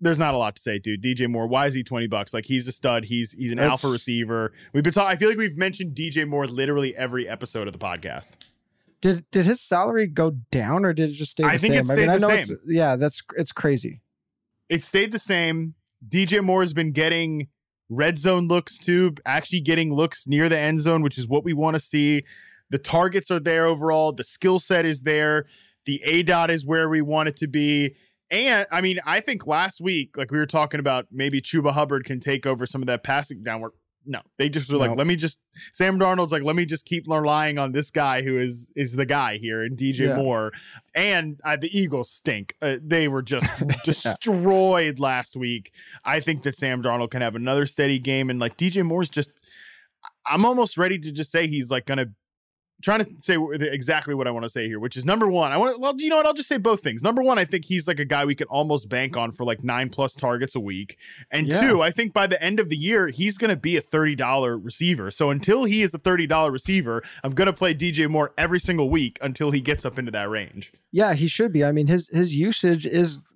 [0.00, 1.02] there's not a lot to say, dude.
[1.02, 2.34] DJ Moore, why is he 20 bucks?
[2.34, 3.04] Like he's a stud.
[3.04, 3.70] He's he's an That's...
[3.70, 4.52] alpha receiver.
[4.72, 7.78] We've been talking I feel like we've mentioned DJ Moore literally every episode of the
[7.78, 8.32] podcast.
[9.00, 11.80] Did did his salary go down or did it just stay I think same?
[11.80, 12.58] it stayed I mean, the same.
[12.66, 14.00] Yeah, that's it's crazy.
[14.68, 15.74] It stayed the same.
[16.06, 17.48] DJ Moore has been getting
[17.88, 21.52] red zone looks too, actually getting looks near the end zone, which is what we
[21.52, 22.24] want to see.
[22.70, 24.12] The targets are there overall.
[24.12, 25.46] The skill set is there.
[25.84, 27.94] The A dot is where we want it to be
[28.30, 32.04] and I mean, I think last week, like we were talking about, maybe Chuba Hubbard
[32.04, 33.72] can take over some of that passing downward.
[34.08, 35.40] No, they just were like, let me just.
[35.72, 39.06] Sam Darnold's like, let me just keep relying on this guy who is is the
[39.06, 40.16] guy here, and DJ yeah.
[40.16, 40.52] Moore,
[40.94, 42.54] and uh, the Eagles stink.
[42.62, 43.48] Uh, they were just
[43.84, 45.72] destroyed last week.
[46.04, 49.32] I think that Sam Darnold can have another steady game, and like DJ Moore's just.
[50.24, 52.10] I'm almost ready to just say he's like going to
[52.82, 55.52] trying to say exactly what I want to say here, which is number one.
[55.52, 56.26] I want to, well, you know what?
[56.26, 57.02] I'll just say both things.
[57.02, 59.64] Number one, I think he's like a guy we could almost bank on for like
[59.64, 60.98] nine plus targets a week.
[61.30, 61.60] And yeah.
[61.60, 64.62] two, I think by the end of the year, he's going to be a $30
[64.62, 65.10] receiver.
[65.10, 68.90] So until he is a $30 receiver, I'm going to play DJ Moore every single
[68.90, 70.72] week until he gets up into that range.
[70.92, 71.64] Yeah, he should be.
[71.64, 73.34] I mean, his his usage is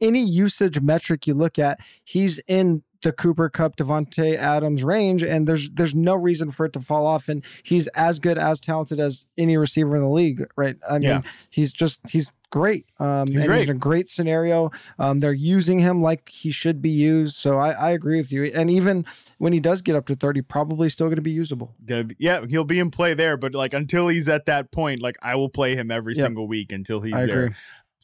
[0.00, 5.46] any usage metric you look at, he's in the Cooper Kupp Davante Adams range, and
[5.46, 7.28] there's there's no reason for it to fall off.
[7.28, 10.76] And he's as good, as talented as any receiver in the league, right?
[10.88, 11.22] I mean, yeah.
[11.50, 12.86] he's just he's great.
[13.00, 13.60] Um, He's great.
[13.60, 14.70] he's in a great scenario.
[15.00, 17.34] Um, they're using him like he should be used.
[17.34, 18.44] So I, I agree with you.
[18.44, 19.04] And even
[19.38, 21.74] when he does get up to 30, probably still going to be usable.
[22.18, 25.34] Yeah, he'll be in play there, but like until he's at that point, like I
[25.34, 26.24] will play him every Yep.
[26.24, 27.56] single week until he's I there.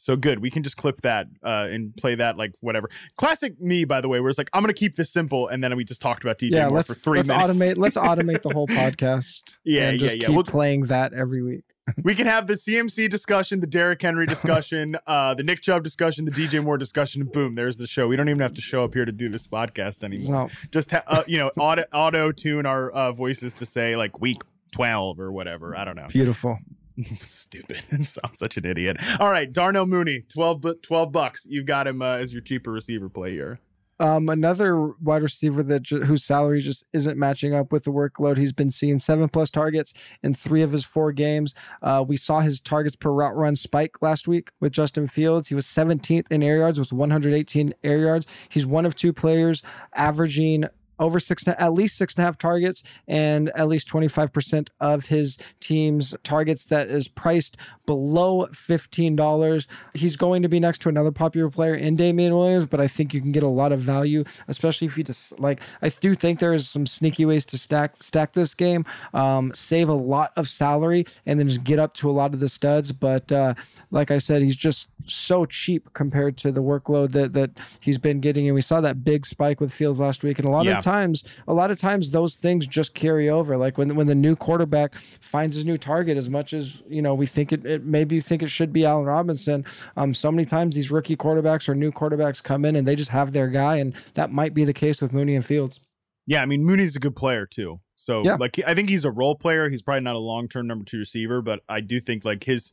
[0.03, 0.39] So good.
[0.39, 2.89] We can just clip that uh, and play that like whatever.
[3.15, 5.73] Classic me, by the way, where it's like I'm gonna keep this simple, and then
[5.77, 7.57] we just talked about DJ yeah, Moore for 3 let's minutes.
[7.57, 7.77] automate.
[7.83, 9.55] Let's automate the whole podcast.
[9.63, 10.27] Yeah, and just yeah, yeah.
[10.27, 11.63] Keep We'll- playing that every week.
[12.03, 16.25] we can have the CMC discussion, the Derrick Henry discussion, uh, the Nick Chubb discussion,
[16.25, 17.21] the DJ Moore discussion.
[17.21, 18.07] and Boom, there's the show.
[18.07, 20.47] We don't even have to show up here to do this podcast anymore.
[20.47, 24.19] No, Just ha- uh, you know, auto auto tune our uh, voices to say like
[24.21, 24.41] week
[24.73, 25.75] twelve or whatever.
[25.77, 26.07] I don't know.
[26.09, 26.57] beautiful.
[27.21, 27.81] Stupid.
[28.23, 28.97] I'm such an idiot.
[29.19, 31.45] All right, Darnell Mooney, 12, bu- 12 bucks.
[31.49, 33.59] You've got him uh, as your cheaper receiver play here.
[33.99, 38.37] Um, another wide receiver that ju- whose salary just isn't matching up with the workload.
[38.37, 41.53] He's been seeing seven plus targets in three of his four games.
[41.81, 45.47] Uh, we saw his targets per route run spike last week with Justin Fields.
[45.47, 48.25] He was 17th in air yards with 118 air yards.
[48.49, 49.61] He's one of two players
[49.95, 50.65] averaging
[50.99, 55.37] over six, at least six and a half targets, and at least 25% of his
[55.59, 59.67] team's targets that is priced below $15.
[59.93, 63.13] He's going to be next to another popular player in Damien Williams, but I think
[63.13, 65.59] you can get a lot of value, especially if you just like.
[65.81, 69.89] I do think there is some sneaky ways to stack stack this game, um, save
[69.89, 72.91] a lot of salary, and then just get up to a lot of the studs.
[72.91, 73.53] But uh,
[73.91, 78.19] like I said, he's just so cheap compared to the workload that that he's been
[78.19, 80.39] getting, and we saw that big spike with Fields last week.
[80.39, 80.77] And a lot Yeah.
[80.77, 83.57] of times, a lot of times those things just carry over.
[83.57, 87.15] Like when when the new quarterback finds his new target, as much as you know
[87.15, 89.65] we think it, it maybe you think it should be Allen Robinson.
[89.97, 93.09] Um, so many times these rookie quarterbacks or new quarterbacks come in and they just
[93.11, 95.79] have their guy, and that might be the case with Mooney and Fields.
[96.27, 97.79] Yeah, I mean Mooney's a good player too.
[97.95, 98.35] So Yeah.
[98.35, 99.69] like I think he's a role player.
[99.69, 102.71] He's probably not a long term number two receiver, but I do think like his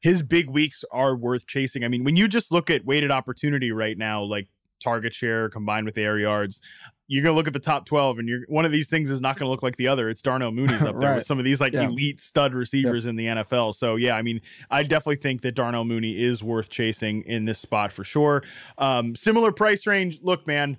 [0.00, 1.82] his big weeks are worth chasing.
[1.84, 4.46] I mean, when you just look at weighted opportunity right now, like
[4.80, 6.60] target share combined with air yards,
[7.08, 9.38] you're gonna look at the top twelve, and you're one of these things is not
[9.38, 10.08] gonna look like the other.
[10.10, 11.16] It's Darnell Mooney's up there Right.
[11.16, 11.86] with some of these like Yeah.
[11.88, 13.72] elite stud receivers in the NFL.
[13.74, 14.40] So yeah, I mean,
[14.70, 18.42] I definitely think that Darnell Mooney is worth chasing in this spot for sure.
[18.76, 20.20] Um, similar price range.
[20.22, 20.76] Look, man,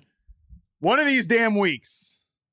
[0.78, 2.06] one of these damn weeks.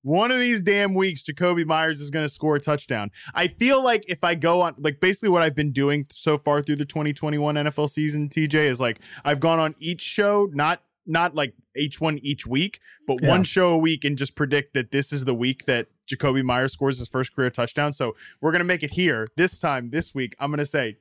[0.03, 3.11] One of these damn weeks, Jakobi Meyers is going to score a touchdown.
[3.33, 6.61] I feel like if I go on, like basically what I've been doing so far
[6.61, 11.33] through the 2021 NFL season, TJ is like I've gone on each show, not not
[11.35, 13.29] like each one each week, but Yeah.
[13.29, 16.73] one show a week, and just predict that this is the week that Jakobi Meyers
[16.73, 17.93] scores his first career touchdown.
[17.93, 20.35] So we're gonna make it here this time this week.
[20.39, 20.97] I'm gonna say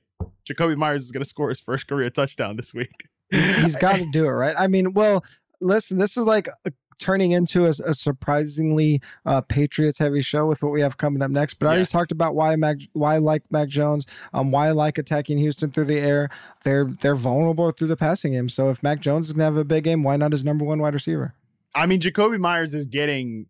[0.48, 3.08] Jakobi Meyers is gonna score his first career touchdown this week.
[3.30, 4.54] He's got to do it, right?
[4.56, 5.24] I mean, well,
[5.60, 10.62] listen, this is like a, turning into a, a surprisingly uh, Patriots heavy show with
[10.62, 11.54] what we have coming up next.
[11.54, 14.70] But I already talked about why Mac, why I like Mac Jones, um, why I
[14.72, 16.28] like attacking Houston through the air.
[16.64, 18.48] They're they're vulnerable through the passing game.
[18.48, 20.78] So if Mac Jones is gonna have a big game, why not his number one
[20.80, 21.34] wide receiver?
[21.74, 23.46] I mean, Jakobi Meyers is getting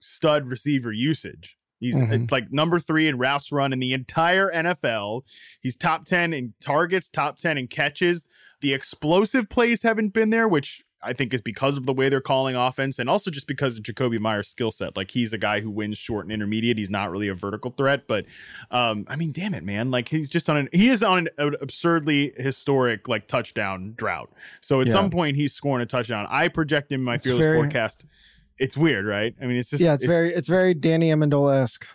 [0.00, 1.56] stud receiver usage.
[1.78, 2.30] He's uh, Mhm.
[2.30, 5.22] like number three in routes run in the entire NFL.
[5.62, 8.28] He's top 10 in targets, top 10 in catches.
[8.60, 12.20] The explosive plays haven't been there, which I think is because of the way they're
[12.20, 14.96] calling offense and also just because of Jakobi Meyers' skill set.
[14.96, 16.76] Like he's a guy who wins short and intermediate.
[16.76, 18.26] He's not really a vertical threat, but
[18.70, 19.90] um, I mean, damn it, man.
[19.90, 24.30] Like he's just on an he is on an absurdly historic like touchdown drought.
[24.60, 24.92] So at Yeah.
[24.92, 26.26] some point he's scoring a touchdown.
[26.28, 28.04] I project him in my It's fearless very- forecast.
[28.58, 29.34] It's weird, right?
[29.40, 31.86] I mean, it's just yeah, it's, very it's very Danny Amendola esque.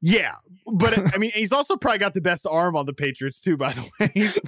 [0.00, 3.56] Yeah, but I mean, he's also probably got the best arm on the Patriots too.
[3.56, 4.38] By the way, he's,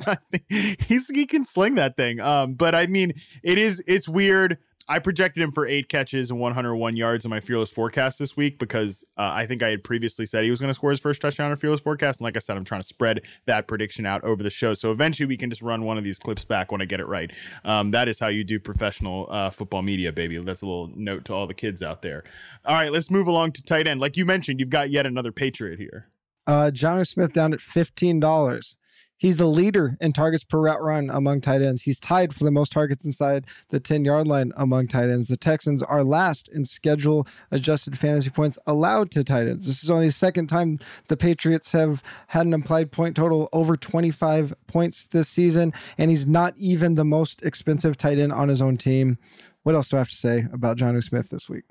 [0.87, 2.21] he's he can sling that thing.
[2.21, 4.59] Um, but I mean, it is it's weird.
[4.91, 8.59] I projected him for eight catches and 101 yards in my fearless forecast this week
[8.59, 11.23] because uh, I think I had previously said he was going to score his first
[11.23, 14.25] touchdown in fearless forecast, and like I said, I'm trying to spread that prediction out
[14.25, 14.75] over the show.
[14.75, 17.07] So eventually, we can just run one of these clips back when I get it
[17.07, 17.31] right.
[17.65, 20.39] Um, that is how you do professional uh, football media, baby.
[20.39, 22.25] That's a little note to all the kids out there.
[22.65, 24.01] All right, let's move along to tight end.
[24.01, 26.09] Like you mentioned, you've got yet another Patriot here.
[26.49, 28.77] Uh, Jonnu Smith down at fifteen dollars.
[29.21, 31.83] He's the leader in targets per route run among tight ends.
[31.83, 35.29] He's tied for the most targets inside the 10 yard line among tight ends.
[35.29, 39.67] The Texans are last in schedule adjusted fantasy points allowed to tight ends.
[39.67, 40.79] This is only the second time
[41.09, 46.27] the Patriots have had an implied point total over 25 points this season, and he's
[46.27, 49.19] not even the most expensive tight end on his own team.
[49.65, 51.65] What else do I have to say about Jonnu Smith this week?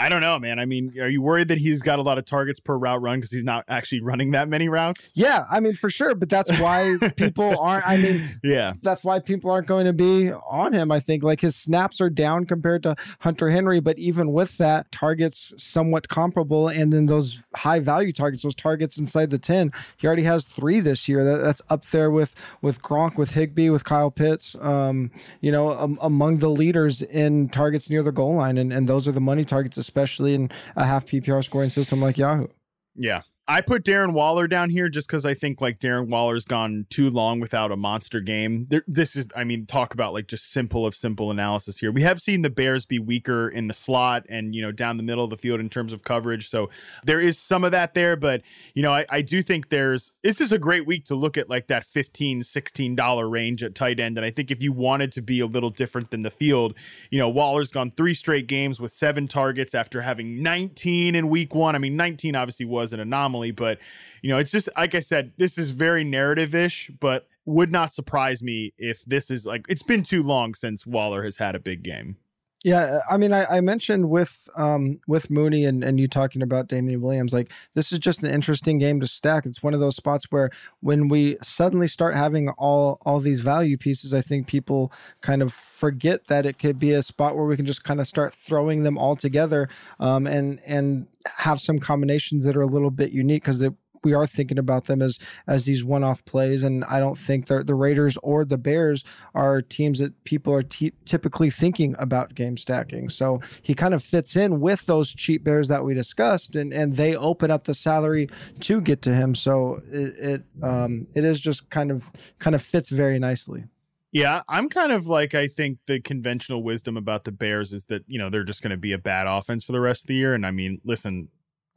[0.00, 0.58] I don't know, man.
[0.58, 3.18] I mean, are you worried that he's got a lot of targets per route run
[3.18, 5.12] because he's not actually running that many routes?
[5.14, 6.14] Yeah, I mean, for sure.
[6.14, 10.32] But that's why people aren't, I mean, yeah, that's why people aren't going to be
[10.32, 10.90] on him.
[10.90, 14.90] I think like his snaps are down compared to Hunter Henry, but even with that,
[14.90, 16.66] targets somewhat comparable.
[16.66, 20.80] And then those high value targets, those targets inside the 10, he already has three
[20.80, 21.24] this year.
[21.24, 25.10] That, that's up there with, with Gronk, with Higbee, with Kyle Pitts, um,
[25.42, 28.56] you know, um, among the leaders in targets near the goal line.
[28.56, 32.16] And, and those are the money targets, especially in a half PPR scoring system like
[32.16, 32.46] Yahoo.
[32.94, 33.22] Yeah.
[33.50, 37.10] I put Darren Waller down here just because I think like Darren Waller's gone too
[37.10, 38.68] long without a monster game.
[38.70, 41.90] There, this is, I mean, talk about like just simple of simple analysis here.
[41.90, 45.02] We have seen the Bears be weaker in the slot and, you know, down the
[45.02, 46.48] middle of the field in terms of coverage.
[46.48, 46.70] So
[47.04, 48.14] there is some of that there.
[48.14, 48.42] But,
[48.74, 51.36] you know, I, I do think there's, is this is a great week to look
[51.36, 54.16] at like that 15 $16 range at tight end.
[54.16, 56.74] And I think if you wanted to be a little different than the field,
[57.10, 61.52] you know, Waller's gone three straight games with seven targets after having 19 in week
[61.52, 61.74] one.
[61.74, 63.78] I mean, 19 obviously was an anomaly but
[64.22, 67.94] you know, it's just like I said, this is very narrative ish, but would not
[67.94, 71.58] surprise me if this is like it's been too long since Waller has had a
[71.58, 72.16] big game.
[72.62, 76.68] Yeah, I mean, I, I, mentioned with um, with Mooney and, and you talking about
[76.68, 79.46] Damien Williams, like this is just an interesting game to stack.
[79.46, 80.50] It's one of those spots where
[80.80, 84.92] when we suddenly start having all all these value pieces, I think people
[85.22, 88.06] kind of forget that it could be a spot where we can just kind of
[88.06, 92.90] start throwing them all together um, and and have some combinations that are a little
[92.90, 93.72] bit unique because it
[94.04, 96.62] we are thinking about them as as these one-off plays.
[96.62, 100.62] And i don't think the, the raiders or the bears are teams that people are
[100.62, 103.08] t- typically thinking about game stacking.
[103.08, 106.96] So he kind of fits in with those cheap bears that we discussed and and
[106.96, 108.28] they open up the salary
[108.60, 109.34] to get to him.
[109.34, 113.64] So it, it um it is just kind of kind of fits very nicely.
[114.12, 118.02] Yeah, I'm kind of like I think the conventional wisdom about the Bears is that,
[118.08, 120.14] you know, they're just going to be a bad offense for the rest of the
[120.14, 120.34] year.
[120.34, 121.28] And I mean, listen,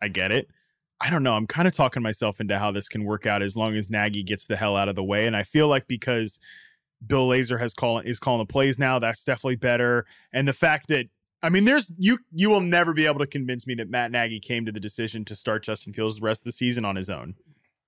[0.02, 0.48] I get it.
[1.02, 1.34] I don't know.
[1.34, 4.24] I'm kind of talking myself into how this can work out as long as Nagy
[4.24, 5.28] gets the hell out of the way.
[5.28, 6.40] And I feel like because
[7.06, 10.06] Bill Lazor has called is calling the plays now, that's definitely better.
[10.32, 11.08] And the fact that
[11.42, 14.40] I mean, there's you you will never be able to convince me that Matt Nagy
[14.40, 17.10] came to the decision to start Justin Fields the rest of the season on his
[17.10, 17.36] own.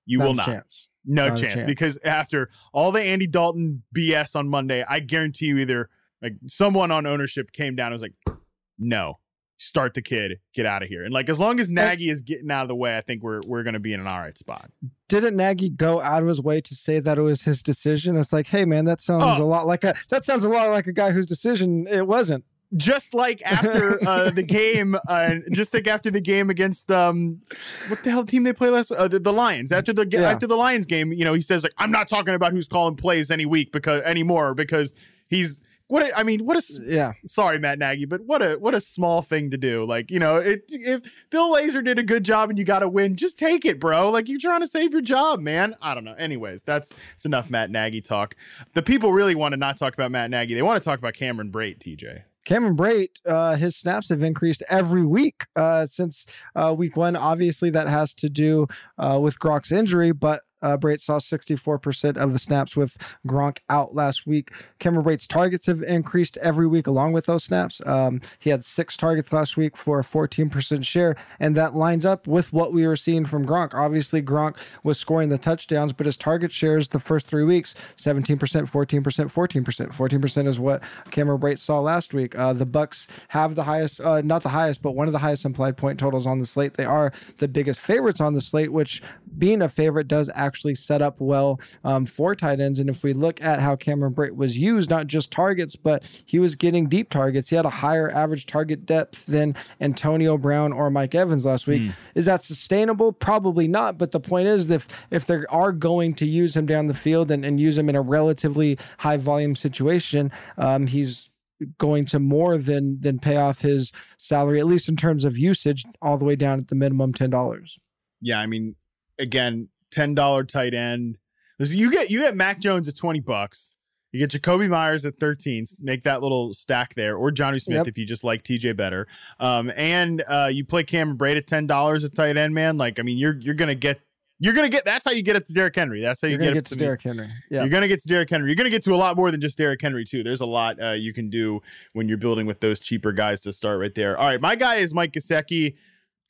[0.06, 0.46] You not will not.
[0.46, 0.90] Chance.
[1.06, 5.60] No chance, chance, because after all the Andy Dalton BS on Monday, I guarantee you
[5.60, 5.90] either
[6.22, 8.38] like someone on ownership came down and was like,
[8.80, 9.20] no,
[9.58, 11.04] start the kid, get out of here.
[11.04, 13.42] And like as long as Nagy is getting out of the way, I think we're
[13.46, 14.70] we're gonna be in an all right spot.
[15.08, 18.18] Didn't Nagy go out of his way to say that it was his decision?
[18.18, 19.44] It's like, hey man, that sounds oh.
[19.44, 22.44] a lot like a that sounds a lot like a guy whose decision it wasn't.
[22.76, 27.40] Just like after uh, the game, uh, just like after the game against um,
[27.88, 28.92] what the hell team they play last?
[28.92, 29.72] Uh, the, the, Lions.
[29.72, 30.30] After the yeah.
[30.30, 32.96] after the Lions game, you know, he says like, "I'm not talking about who's calling
[32.96, 34.96] plays any week because anymore because
[35.30, 37.14] he's what a, I mean, what a yeah.
[37.26, 39.86] Sorry, Matt Nagy, but what a what a small thing to do.
[39.86, 42.90] Like you know, it, if Bill Lazor did a good job and you got to
[42.90, 44.10] win, just take it, bro.
[44.10, 45.76] Like you're trying to save your job, man.
[45.82, 46.16] I don't know.
[46.16, 48.36] Anyways, that's it's enough Matt Nagy talk.
[48.74, 50.56] The people really want to not talk about Matt Nagy.
[50.56, 52.24] They want to talk about Cameron Brate, TJ.
[52.46, 57.16] Cameron Brate, uh, his snaps have increased every week uh, since uh, week one.
[57.16, 58.68] Obviously, that has to do
[59.00, 62.98] uh, with Gronk's injury, but uh, Brate saw 64% of the snaps with
[63.28, 64.52] Gronk out last week.
[64.80, 67.82] Cameron Brate's targets have increased every week along with those snaps.
[67.86, 72.28] Um, he had six targets last week for a 14% share, and that lines up
[72.28, 73.74] with what we were seeing from Gronk.
[73.74, 78.38] Obviously, Gronk was scoring the touchdowns, but his target shares the first three weeks 17%,
[78.38, 79.94] 14%, 14%.
[79.94, 80.82] 14% is what
[81.12, 82.38] Cameron Brate saw last week.
[82.38, 85.46] Uh, the Bucs have the highest, uh, not the highest, but one of the highest
[85.46, 86.76] implied point totals on the slate.
[86.76, 89.02] They are the biggest favorites on the slate, which
[89.38, 92.80] being a favorite does actually actually set up well um, for tight ends.
[92.80, 96.40] And if we look at how Cameron Brate was used, not just targets, but he
[96.40, 97.50] was getting deep targets.
[97.50, 101.82] He had a higher average target depth than Antonio Brown or Mike Evans last week.
[101.82, 101.94] Mm.
[102.16, 103.12] Is that sustainable?
[103.12, 103.98] Probably not.
[103.98, 107.32] But the point is, if if they are going to use him down the field
[107.32, 111.30] and, and use him in a relatively high volume situation, um, he's
[111.78, 115.86] going to more than than pay off his salary, at least in terms of usage,
[116.02, 117.78] all the way down at the minimum ten dollars.
[118.22, 118.76] Yeah, I mean,
[119.20, 121.18] again, ten dollar tight end.
[121.60, 123.76] You get you get Mac Jones at twenty bucks.
[124.12, 125.66] You get Jakobi Meyers at 13.
[125.82, 127.88] Make that little stack there, or Jonnu Smith yep.
[127.88, 129.08] if you just like TJ better.
[129.42, 132.78] Um, and uh, you play Cameron Brate at ten dollars at tight end, man.
[132.78, 134.00] Like, I mean, you're you're gonna get
[134.40, 134.86] you're gonna get.
[134.86, 136.02] That's how you get up to Derrick Henry.
[136.02, 137.30] That's how you get, get to, to Derrick Henry.
[137.50, 138.50] Yeah, you're gonna get to Derrick Henry.
[138.50, 140.24] You're gonna get to a lot more than just Derrick Henry too.
[140.24, 141.62] There's a lot uh, you can do
[141.94, 144.18] when you're building with those cheaper guys to start right there.
[144.18, 145.76] All right, my guy is Mike Gesicki.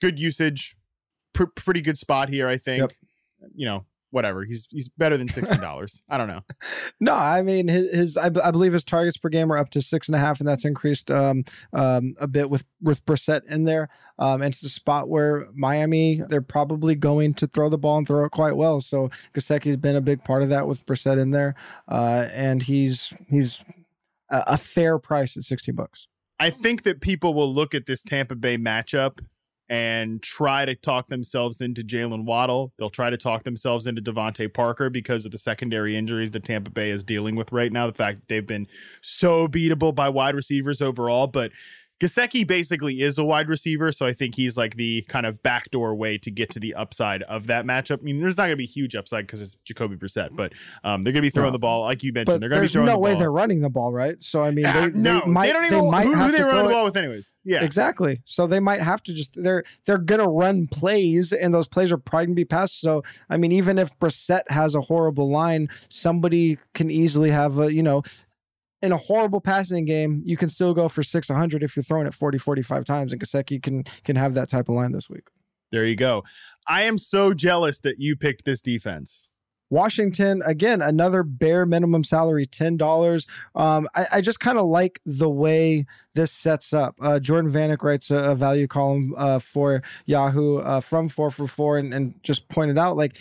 [0.01, 0.75] Good usage,
[1.33, 2.47] Pr- pretty good spot here.
[2.47, 2.81] I think.
[2.81, 2.91] Yep.
[3.53, 3.85] You know,
[4.15, 4.45] whatever.
[4.45, 6.01] He's he's better than sixteen dollars.
[6.09, 6.41] I don't know.
[6.99, 9.81] No, I mean his, his I, I, believe his targets per game are up to
[9.81, 11.43] six and a half, and that's increased um,
[11.73, 13.89] um, a bit with with Brissett in there.
[14.17, 18.07] Um, and it's a spot where Miami they're probably going to throw the ball and
[18.07, 18.79] throw it quite well.
[18.79, 21.55] So Gesicki's been a big part of that with Brissett in there,
[21.89, 23.59] uh, and he's he's
[24.31, 26.07] a, a fair price at sixteen bucks.
[26.39, 29.19] I think that people will look at this Tampa Bay matchup
[29.69, 32.71] and try to talk themselves into Jaylen Waddle.
[32.77, 36.69] They'll try to talk themselves into DeVante Parker because of the secondary injuries that Tampa
[36.69, 37.87] Bay is dealing with right now.
[37.87, 38.67] The fact they've been
[39.01, 41.51] so beatable by wide receivers overall, but
[42.01, 45.95] Gesicki basically is a wide receiver, so I think he's like the kind of backdoor
[45.95, 47.99] way to get to the upside of that matchup.
[47.99, 50.51] I mean, there's not going to be huge upside because it's Jacoby Brissett, but
[50.83, 51.53] um, they're going to be throwing no.
[51.53, 52.41] the ball like you mentioned.
[52.41, 52.97] they're going to be throwing the ball.
[52.97, 53.19] No the way ball.
[53.19, 54.21] they're running the ball, right?
[54.21, 56.43] So I mean, they, no, they might, they don't even they might who, who they
[56.43, 57.35] run the ball with, anyways.
[57.45, 58.21] Yeah, exactly.
[58.25, 61.93] So they might have to just they're they're going to run plays, and those plays
[61.93, 62.81] are probably going to be passed.
[62.81, 67.73] So I mean, even if Brissett has a horrible line, somebody can easily have a
[67.73, 68.03] you know
[68.81, 72.13] in a horrible passing game, you can still go for 600 if you're throwing it
[72.13, 73.13] 40, 45 times.
[73.13, 75.27] And Gesicki can can have that type of line this week.
[75.71, 76.23] There you go.
[76.67, 79.29] I am so jealous that you picked this defense.
[79.71, 83.25] Washington, again, another bare minimum salary, $10.
[83.55, 86.95] Um, I, I, just kind of like the way this sets up.
[87.01, 91.47] Uh, Jordan Vanek writes a, a value column uh, for Yahoo uh, from 4 for
[91.47, 93.17] 4 and, and just pointed out like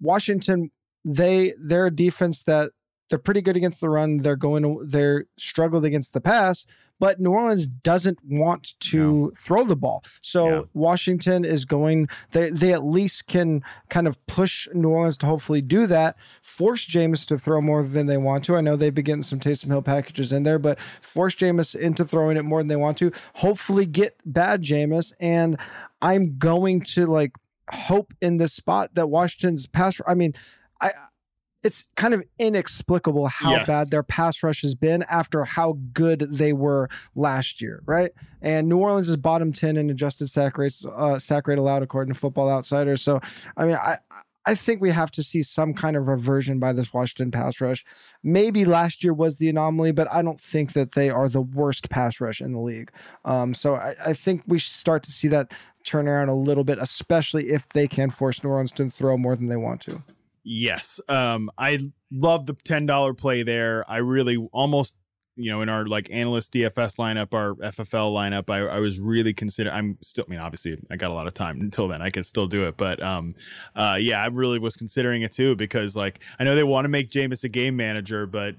[0.00, 0.70] Washington,
[1.04, 2.72] they they're a defense that
[3.08, 4.18] they're pretty good against the run.
[4.18, 6.66] They're going to, they're struggled against the pass,
[6.98, 9.32] but New Orleans doesn't want to no.
[9.36, 10.02] throw the ball.
[10.22, 10.62] So yeah.
[10.74, 15.60] Washington is going, they, they at least can kind of push New Orleans to hopefully
[15.60, 18.56] do that, force Jameis to throw more than they want to.
[18.56, 22.04] I know they've been getting some Taysom Hill packages in there, but force Jameis into
[22.04, 23.12] throwing it more than they want to.
[23.34, 25.12] Hopefully get bad Jameis.
[25.20, 25.58] And
[26.00, 27.32] I'm going to like
[27.70, 30.34] hope in this spot that Washington's pass, I mean,
[30.80, 30.92] I,
[31.66, 33.66] it's kind of inexplicable how yes.
[33.66, 38.12] bad their pass rush has been after how good they were last year, right?
[38.40, 42.14] And New Orleans is bottom 10 in adjusted sack rates, uh, sack rate allowed according
[42.14, 43.02] to Football Outsiders.
[43.02, 43.20] So,
[43.56, 43.96] I mean, I,
[44.46, 47.84] I think we have to see some kind of reversion by this Washington pass rush.
[48.22, 51.90] Maybe last year was the anomaly, but I don't think that they are the worst
[51.90, 52.92] pass rush in the league.
[53.24, 55.50] Um, so I, I think we should start to see that
[55.82, 59.34] turn around a little bit, especially if they can force New Orleans to throw more
[59.34, 60.04] than they want to.
[60.48, 61.00] Yes.
[61.08, 63.84] Um, I love the ten dollar play there.
[63.88, 64.94] I really almost
[65.34, 69.34] you know in our like analyst DFS lineup, our FFL lineup, I, I was really
[69.34, 69.72] consider.
[69.72, 70.24] I'm still.
[70.28, 72.00] I mean, obviously, I got a lot of time until then.
[72.00, 73.34] I can still do it, but um,
[73.74, 76.90] uh, yeah, I really was considering it too because like I know they want to
[76.90, 78.54] make Jameis a game manager, but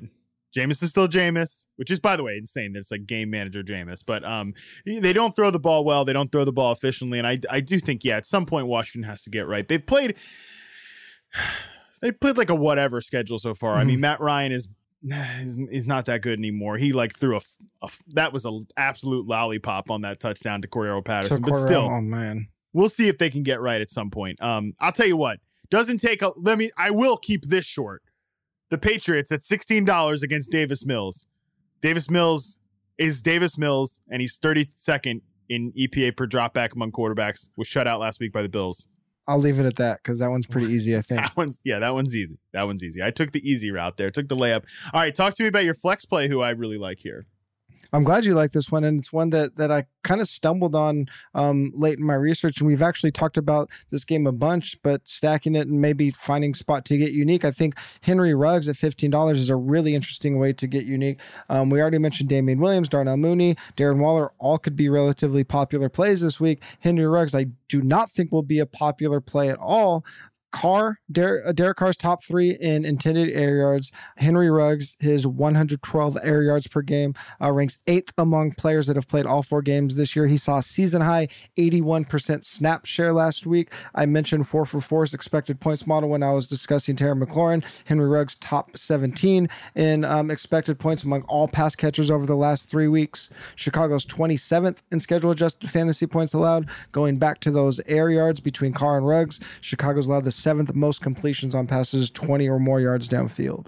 [0.54, 3.64] Jameis is still Jameis, which is, by the way, insane that it's like game manager
[3.64, 4.04] Jameis.
[4.06, 4.54] But um,
[4.86, 6.04] they don't throw the ball well.
[6.04, 8.68] They don't throw the ball efficiently, and I I do think yeah, at some point
[8.68, 9.66] Washington has to get right.
[9.66, 10.16] They've played
[12.02, 13.74] they played like a whatever schedule so far.
[13.74, 13.80] Mm-hmm.
[13.80, 14.02] I mean, mm-hmm.
[14.02, 14.68] Matt Ryan is
[15.42, 16.78] is, is not that good anymore.
[16.78, 17.42] He like threw a,
[17.84, 21.42] a that was an absolute lollipop on that touchdown to Cordarrelle Patterson.
[21.42, 24.42] but still, oh man, we'll see if they can get right at some point.
[24.42, 25.40] Um, I'll tell you what,
[25.70, 26.32] doesn't take a.
[26.38, 26.72] Let me.
[26.78, 28.04] I will keep this short.
[28.70, 31.28] The Patriots at sixteen dollars against Davis Mills.
[31.82, 32.60] Davis Mills
[32.98, 37.50] is Davis Mills, and he's thirty second in EPA per dropback among quarterbacks.
[37.56, 38.88] Was shut out last week by the Bills.
[39.28, 40.96] I'll leave it at that because that one's pretty easy.
[40.96, 42.38] I think that one's yeah, that one's easy.
[42.54, 43.04] That one's easy.
[43.04, 44.10] I took the easy route there.
[44.10, 44.64] Took the layup.
[44.94, 47.26] All right, talk to me about your flex play, who I really like here.
[47.94, 50.76] I'm glad you like this one, and it's one that that I kind of stumbled
[50.76, 54.78] on um, late in my research, and we've actually talked about this game a bunch.
[54.84, 58.78] But stacking it and maybe finding spot to get unique, I think Henry Ruggs at
[58.78, 61.20] fifteen dollars is a really interesting way to get unique.
[61.50, 65.90] Um, we already mentioned Damien Williams, Darnell Mooney, Darren Waller, all could be relatively popular
[65.90, 66.62] plays this week.
[66.80, 70.06] Henry Ruggs, I do not think will be a popular play at all.
[70.58, 73.92] Carr, Derek, uh, Derek Carr's top three in intended air yards.
[74.16, 79.08] Henry Ruggs, his 112 air yards per game, uh, ranks eighth among players that have
[79.08, 80.26] played all four games this year.
[80.26, 81.28] He saw season high
[81.60, 83.72] 81% snap share last week.
[83.94, 87.64] I mentioned four for four's expected points model when I was discussing Terry McLaurin.
[87.86, 92.66] Henry Ruggs top 17 in um, expected points among all pass catchers over the last
[92.66, 93.30] three weeks.
[93.56, 96.68] Chicago's 27th in schedule adjusted fantasy points allowed.
[96.94, 101.02] Going back to those air yards between Carr and Ruggs, Chicago's allowed the seventh most
[101.02, 103.68] completions on passes 20 or more yards downfield.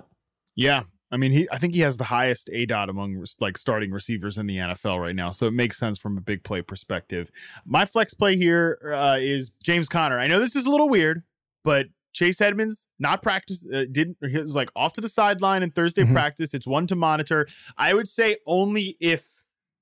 [0.55, 0.83] Yeah.
[1.11, 4.47] I mean, he I think he has the highest aDOT among like starting receivers in
[4.47, 7.31] the NFL right now, so it makes sense from a big play perspective.
[7.65, 10.17] My flex play here uh, is James Conner.
[10.19, 11.23] I know this is a little weird,
[11.65, 15.71] but Chase Edmonds not practice uh, didn't he was like off to the sideline in
[15.71, 16.13] Thursday mm-hmm.
[16.13, 16.53] practice.
[16.53, 17.47] It's one to monitor.
[17.77, 19.25] I would say only if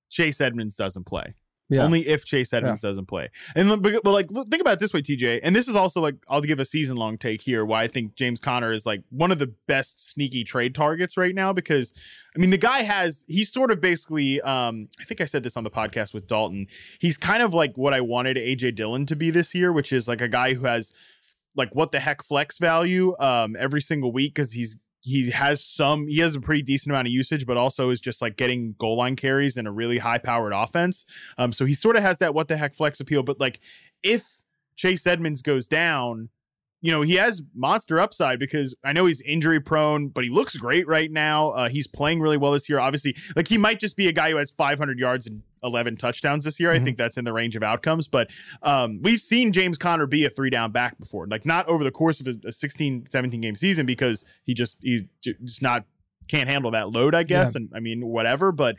[0.09, 1.35] Chase Edmonds doesn't play
[1.69, 1.83] Yeah.
[1.83, 2.89] Only if Chase Edmonds yeah.
[2.89, 3.29] doesn't play.
[3.55, 5.41] And but, but like think about it this way, TJ.
[5.43, 8.15] And this is also like I'll give a season long take here why I think
[8.15, 11.93] James Conner is like one of the best sneaky trade targets right now because
[12.35, 15.57] I mean the guy has he's sort of basically um I think I said this
[15.57, 16.67] on the podcast with Dalton.
[16.99, 20.07] He's kind of like what I wanted AJ Dillon to be this year, which is
[20.07, 20.93] like a guy who has
[21.55, 26.07] like what the heck flex value um every single week because he's he has some
[26.07, 28.97] he has a pretty decent amount of usage but also is just like getting goal
[28.97, 31.05] line carries in a really high powered offense
[31.37, 33.59] um so he sort of has that what the heck flex appeal but like
[34.03, 34.41] if
[34.75, 36.29] chase edmonds goes down
[36.81, 40.55] you know, he has monster upside because I know he's injury prone, but he looks
[40.55, 41.49] great right now.
[41.49, 42.79] Uh, he's playing really well this year.
[42.79, 46.43] Obviously, like he might just be a guy who has 500 yards and 11 touchdowns
[46.43, 46.71] this year.
[46.71, 46.81] Mm-hmm.
[46.81, 48.29] I think that's in the range of outcomes, but
[48.63, 51.91] um, we've seen James Conner be a three down back before, like not over the
[51.91, 55.83] course of a, a 16, 17 game season because he just, he's just not
[56.27, 57.53] can't handle that load, I guess.
[57.53, 57.61] Yeah.
[57.61, 58.51] And I mean, whatever.
[58.51, 58.75] But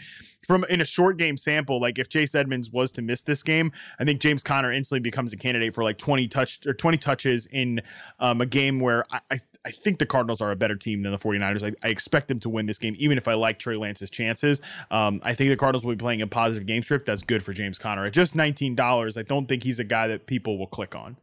[0.47, 3.73] from in a short game sample, like if Chase Edmonds was to miss this game,
[3.99, 7.47] I think James Conner instantly becomes a candidate for like 20 touch or 20 touches
[7.47, 7.81] in
[8.21, 11.13] um, a game where I, I, I, think the Cardinals are a better team than
[11.13, 11.63] the 49ers.
[11.63, 14.61] I, I, expect them to win this game, even if I like Trey Lance's chances.
[14.91, 17.07] Um, I think the Cardinals will be playing a positive game script.
[17.07, 18.07] That's good for James Conner.
[18.07, 21.17] At just $19, I don't think he's a guy that people will click on.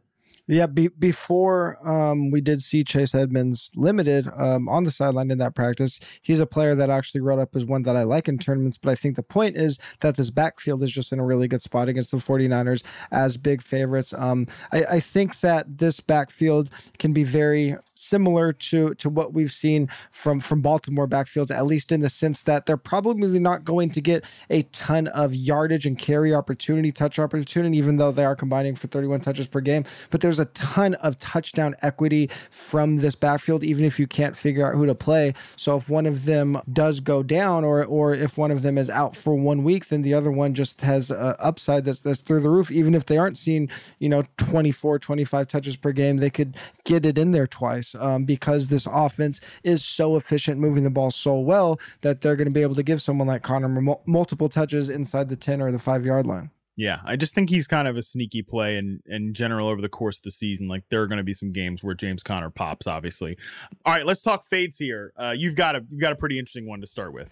[0.48, 5.38] Yeah, be, before um, we did see Chase Edmonds limited um, on the sideline in
[5.38, 8.38] that practice, he's a player that actually wrote up as one that I like in
[8.38, 8.78] tournaments.
[8.78, 11.62] But I think the point is that this backfield is just in a really good
[11.62, 14.14] spot against the 49ers as big favorites.
[14.16, 19.52] Um, I, I think that this backfield can be very similar to to what we've
[19.52, 23.90] seen from from Baltimore backfields, at least in the sense that they're probably not going
[23.90, 28.36] to get a ton of yardage and carry opportunity, touch opportunity, even though they are
[28.36, 29.84] combining for 31 touches per game.
[30.10, 34.66] But there's a ton of touchdown equity from this backfield, even if you can't figure
[34.66, 35.34] out who to play.
[35.56, 38.90] So if one of them does go down, or or if one of them is
[38.90, 42.40] out for one week, then the other one just has a upside that's that's through
[42.40, 42.70] the roof.
[42.70, 43.68] Even if they aren't seeing,
[43.98, 48.24] you know, 24, 25 touches per game, they could get it in there twice um,
[48.24, 52.52] because this offense is so efficient, moving the ball so well that they're going to
[52.52, 53.68] be able to give someone like Conner
[54.06, 56.50] multiple touches inside the 10 or the five yard line.
[56.76, 59.80] Yeah, I just think he's kind of a sneaky play and in, in general over
[59.80, 60.68] the course of the season.
[60.68, 63.38] Like there are going to be some games where James Conner pops, obviously.
[63.86, 65.12] All right, let's talk fades here.
[65.16, 67.28] Uh, you've got a you've got a pretty interesting one to start with.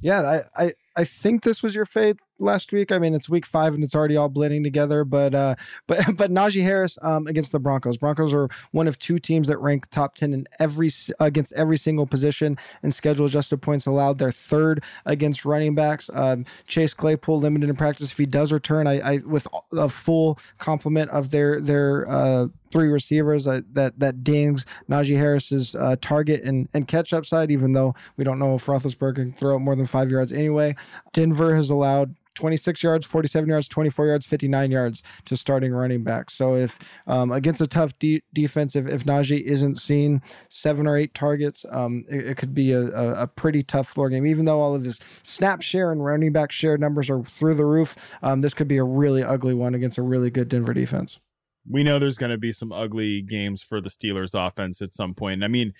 [0.00, 2.92] Yeah, I, I I think this was your fade last week.
[2.92, 5.04] I mean, it's week five and it's already all blending together.
[5.04, 5.54] But uh,
[5.86, 7.96] but but Najee Harris um, against the Broncos.
[7.96, 10.90] Broncos are one of two teams that rank top ten in every
[11.20, 14.18] against every single position and schedule adjusted points allowed.
[14.18, 16.10] They're third against running backs.
[16.12, 18.10] Um, Chase Claypool limited in practice.
[18.10, 22.88] If he does return, I, I with a full complement of their their uh, three
[22.88, 27.50] receivers uh, that that dings Najee Harris's uh, target and and catch upside.
[27.50, 30.74] Even though we don't know if Roethlisberger can throw it more than five yards anyway.
[31.12, 36.30] Denver has allowed 26 yards, 47 yards, 24 yards, 59 yards to starting running back.
[36.30, 40.96] So if um, against a tough de- defense, if, if Najee isn't seen seven or
[40.96, 44.26] eight targets, um, it, it, could be a, a, a, pretty tough floor game.
[44.26, 47.66] Even though all of his snap share and running back share numbers are through the
[47.66, 51.20] roof, um, this could be a really ugly one against a really good Denver defense.
[51.68, 55.14] We know there's going to be some ugly games for the Steelers offense at some
[55.14, 55.44] point.
[55.44, 55.74] I mean,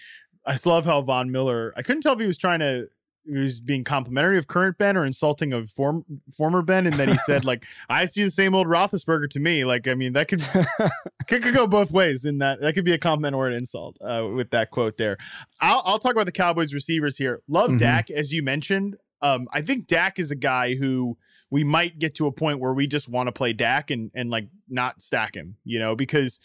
[0.47, 1.73] I love how Von Miller.
[1.77, 2.89] I couldn't tell if he was trying to
[3.27, 6.05] was being complimentary of current Ben or insulting of form,
[6.37, 9.65] former Ben, and then he said like, "I see the same old Roethlisberger to me."
[9.65, 10.43] Like, I mean, that could
[11.29, 12.25] could, could go both ways.
[12.25, 15.17] In that, that could be a compliment or an insult uh, with that quote there.
[15.61, 17.43] I'll, I'll talk about the Cowboys receivers here.
[17.49, 17.79] Love mm-hmm.
[17.79, 18.97] Dak, as you mentioned.
[19.21, 21.17] Um, I think Dak is a guy who
[21.51, 24.31] we might get to a point where we just want to play Dak and and
[24.31, 26.41] like not stack him, you know, because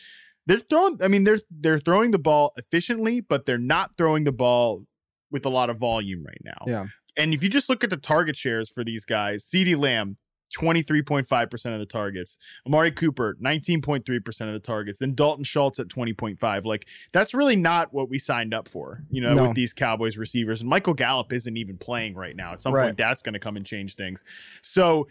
[0.46, 1.00] they're throwing.
[1.02, 4.86] I mean, they're they're throwing the ball efficiently, but they're not throwing the ball
[5.32, 6.64] with a lot of volume right now.
[6.66, 6.86] Yeah.
[7.18, 10.18] And if you just look at the target shares for these guys, CeeDee Lamb,
[10.56, 12.38] 23.5% of the targets.
[12.66, 15.00] Amari Cooper, 19.3% of the targets.
[15.00, 16.66] Then Dalton Schultz at 20.5.
[16.66, 19.48] Like that's really not what we signed up for, you know, no.
[19.48, 20.62] with these Cowboys receivers.
[20.62, 22.54] And Michael Gallup isn't even playing right now.
[22.54, 22.86] At some right.
[22.86, 24.24] point that's going to come and change things.
[24.62, 25.08] So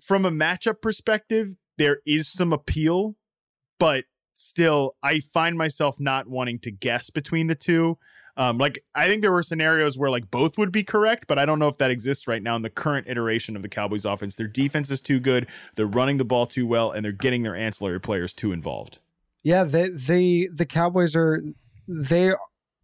[0.00, 3.16] from a matchup perspective, there is some appeal,
[3.78, 7.98] but still I find myself not wanting to guess between the two.
[8.36, 11.44] Um, like I think there were scenarios where like both would be correct, but I
[11.44, 14.36] don't know if that exists right now in the current iteration of the Cowboys offense.
[14.36, 17.56] Their defense is too good, they're running the ball too well, and they're getting their
[17.56, 18.98] ancillary players too involved.
[19.44, 21.42] Yeah, they they the Cowboys are
[21.86, 22.32] they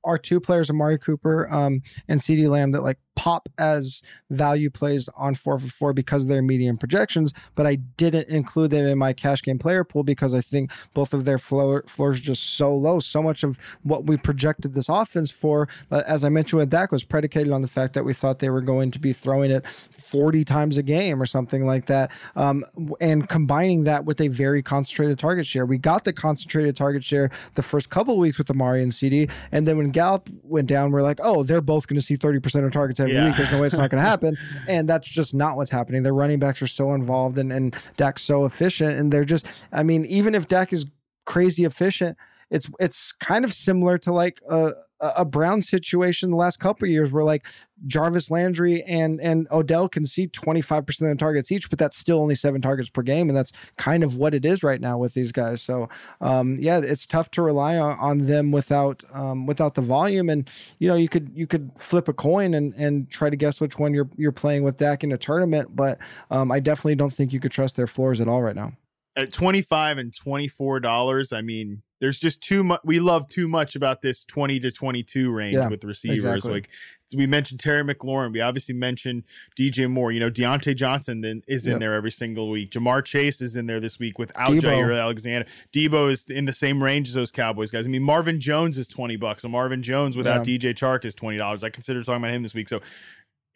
[0.05, 4.01] are two players, Amari Cooper um, and CeeDee Lamb, that like pop as
[4.31, 8.71] value plays on four for four because of their median projections, but I didn't include
[8.71, 12.19] them in my cash game player pool because I think both of their floor, floors
[12.19, 13.01] are just so low.
[13.01, 16.93] So much of what we projected this offense for, uh, as I mentioned with Dak,
[16.93, 19.67] was predicated on the fact that we thought they were going to be throwing it
[19.67, 22.13] 40 times a game or something like that.
[22.37, 22.65] Um,
[23.01, 25.67] and combining that with a very concentrated target share.
[25.67, 29.29] We got the concentrated target share the first couple weeks with Amari and CeeDee.
[29.51, 32.65] And then when Gallup went down, we're like, oh, they're both going to see 30%
[32.65, 33.27] of targets every yeah.
[33.29, 33.37] week.
[33.37, 34.37] There's no way it's not going to happen.
[34.69, 36.03] And that's just not what's happening.
[36.03, 38.99] Their running backs are so involved and, and Dak's so efficient.
[38.99, 40.87] And they're just, I mean, even if Dak is
[41.25, 42.17] crazy efficient,
[42.51, 47.13] it's it's kind of similar to like a a Brown situation the last couple years
[47.13, 47.47] where like
[47.87, 52.19] Jarvis Landry and and Odell can see 25% of the targets each, but that's still
[52.19, 53.29] only seven targets per game.
[53.29, 55.63] And that's kind of what it is right now with these guys.
[55.63, 55.89] So
[56.21, 60.29] um, yeah, it's tough to rely on, on them without um, without the volume.
[60.29, 63.61] And you know, you could you could flip a coin and and try to guess
[63.61, 65.99] which one you're you're playing with Dak in a tournament, but
[66.31, 68.73] um, I definitely don't think you could trust their floors at all right now.
[69.19, 72.81] At 25 and $24, I mean, there's just too much.
[72.85, 76.25] We love too much about this 20 to 22 range yeah, with receivers.
[76.25, 76.53] Exactly.
[76.53, 76.69] Like
[77.17, 78.33] we mentioned Terry McLaurin.
[78.33, 79.25] We obviously mentioned
[79.59, 80.13] DJ Moore.
[80.13, 82.71] You know, Diontae Johnson then is in there every single week.
[82.71, 84.61] Ja'Marr Chase is in there this week without Deebo.
[84.61, 85.47] Jaire Alexander.
[85.73, 87.87] Deebo is in the same range as those Cowboys guys.
[87.87, 89.43] I mean, Marvin Jones is 20 bucks.
[89.43, 90.59] So Marvin Jones without yeah.
[90.59, 91.65] DJ Chark is $20.
[91.65, 92.69] I consider talking about him this week.
[92.69, 92.81] So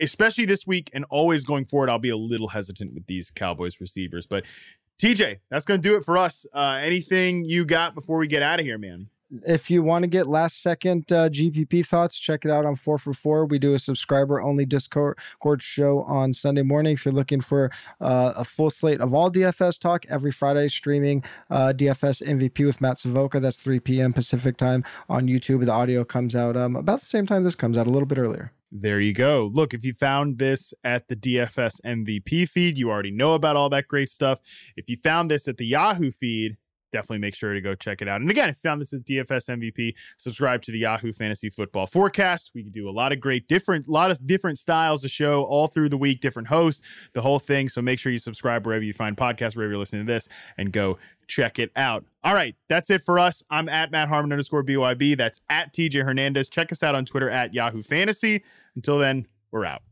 [0.00, 3.80] especially this week and always going forward, I'll be a little hesitant with these Cowboys
[3.80, 4.26] receivers.
[4.26, 4.44] But
[5.02, 6.46] TJ, that's going to do it for us.
[6.54, 9.08] Uh, anything you got before we get out of here, man?
[9.44, 12.98] If you want to get last second uh, GPP thoughts, check it out on 4
[12.98, 13.46] for 4.
[13.46, 15.16] We do a subscriber only Discord
[15.58, 16.92] show on Sunday morning.
[16.92, 21.24] If you're looking for uh, a full slate of all DFS talk, every Friday streaming
[21.50, 23.40] uh, DFS MVP with Matt Savoca.
[23.40, 24.12] That's 3 p.m.
[24.12, 25.64] Pacific time on YouTube.
[25.64, 28.18] The audio comes out um, about the same time this comes out, a little bit
[28.18, 28.52] earlier.
[28.74, 29.50] There you go.
[29.52, 33.68] Look, if you found this at the DFS MVP feed, you already know about all
[33.68, 34.38] that great stuff.
[34.78, 36.56] If you found this at the Yahoo feed,
[36.90, 38.22] definitely make sure to go check it out.
[38.22, 41.86] And again, if you found this at DFS MVP, subscribe to the Yahoo Fantasy Football
[41.86, 42.52] Forecast.
[42.54, 45.90] We do a lot of great different, lot of different styles of show all through
[45.90, 46.80] the week, different hosts,
[47.12, 47.68] the whole thing.
[47.68, 50.72] So make sure you subscribe wherever you find podcasts, wherever you're listening to this, and
[50.72, 50.96] go
[51.28, 52.06] check it out.
[52.24, 53.42] All right, that's it for us.
[53.50, 55.18] I'm at Matt Harmon underscore BYB.
[55.18, 56.48] That's at TJ Hernandez.
[56.48, 58.42] Check us out on Twitter at Yahoo Fantasy.
[58.76, 59.82] Until then, we're out.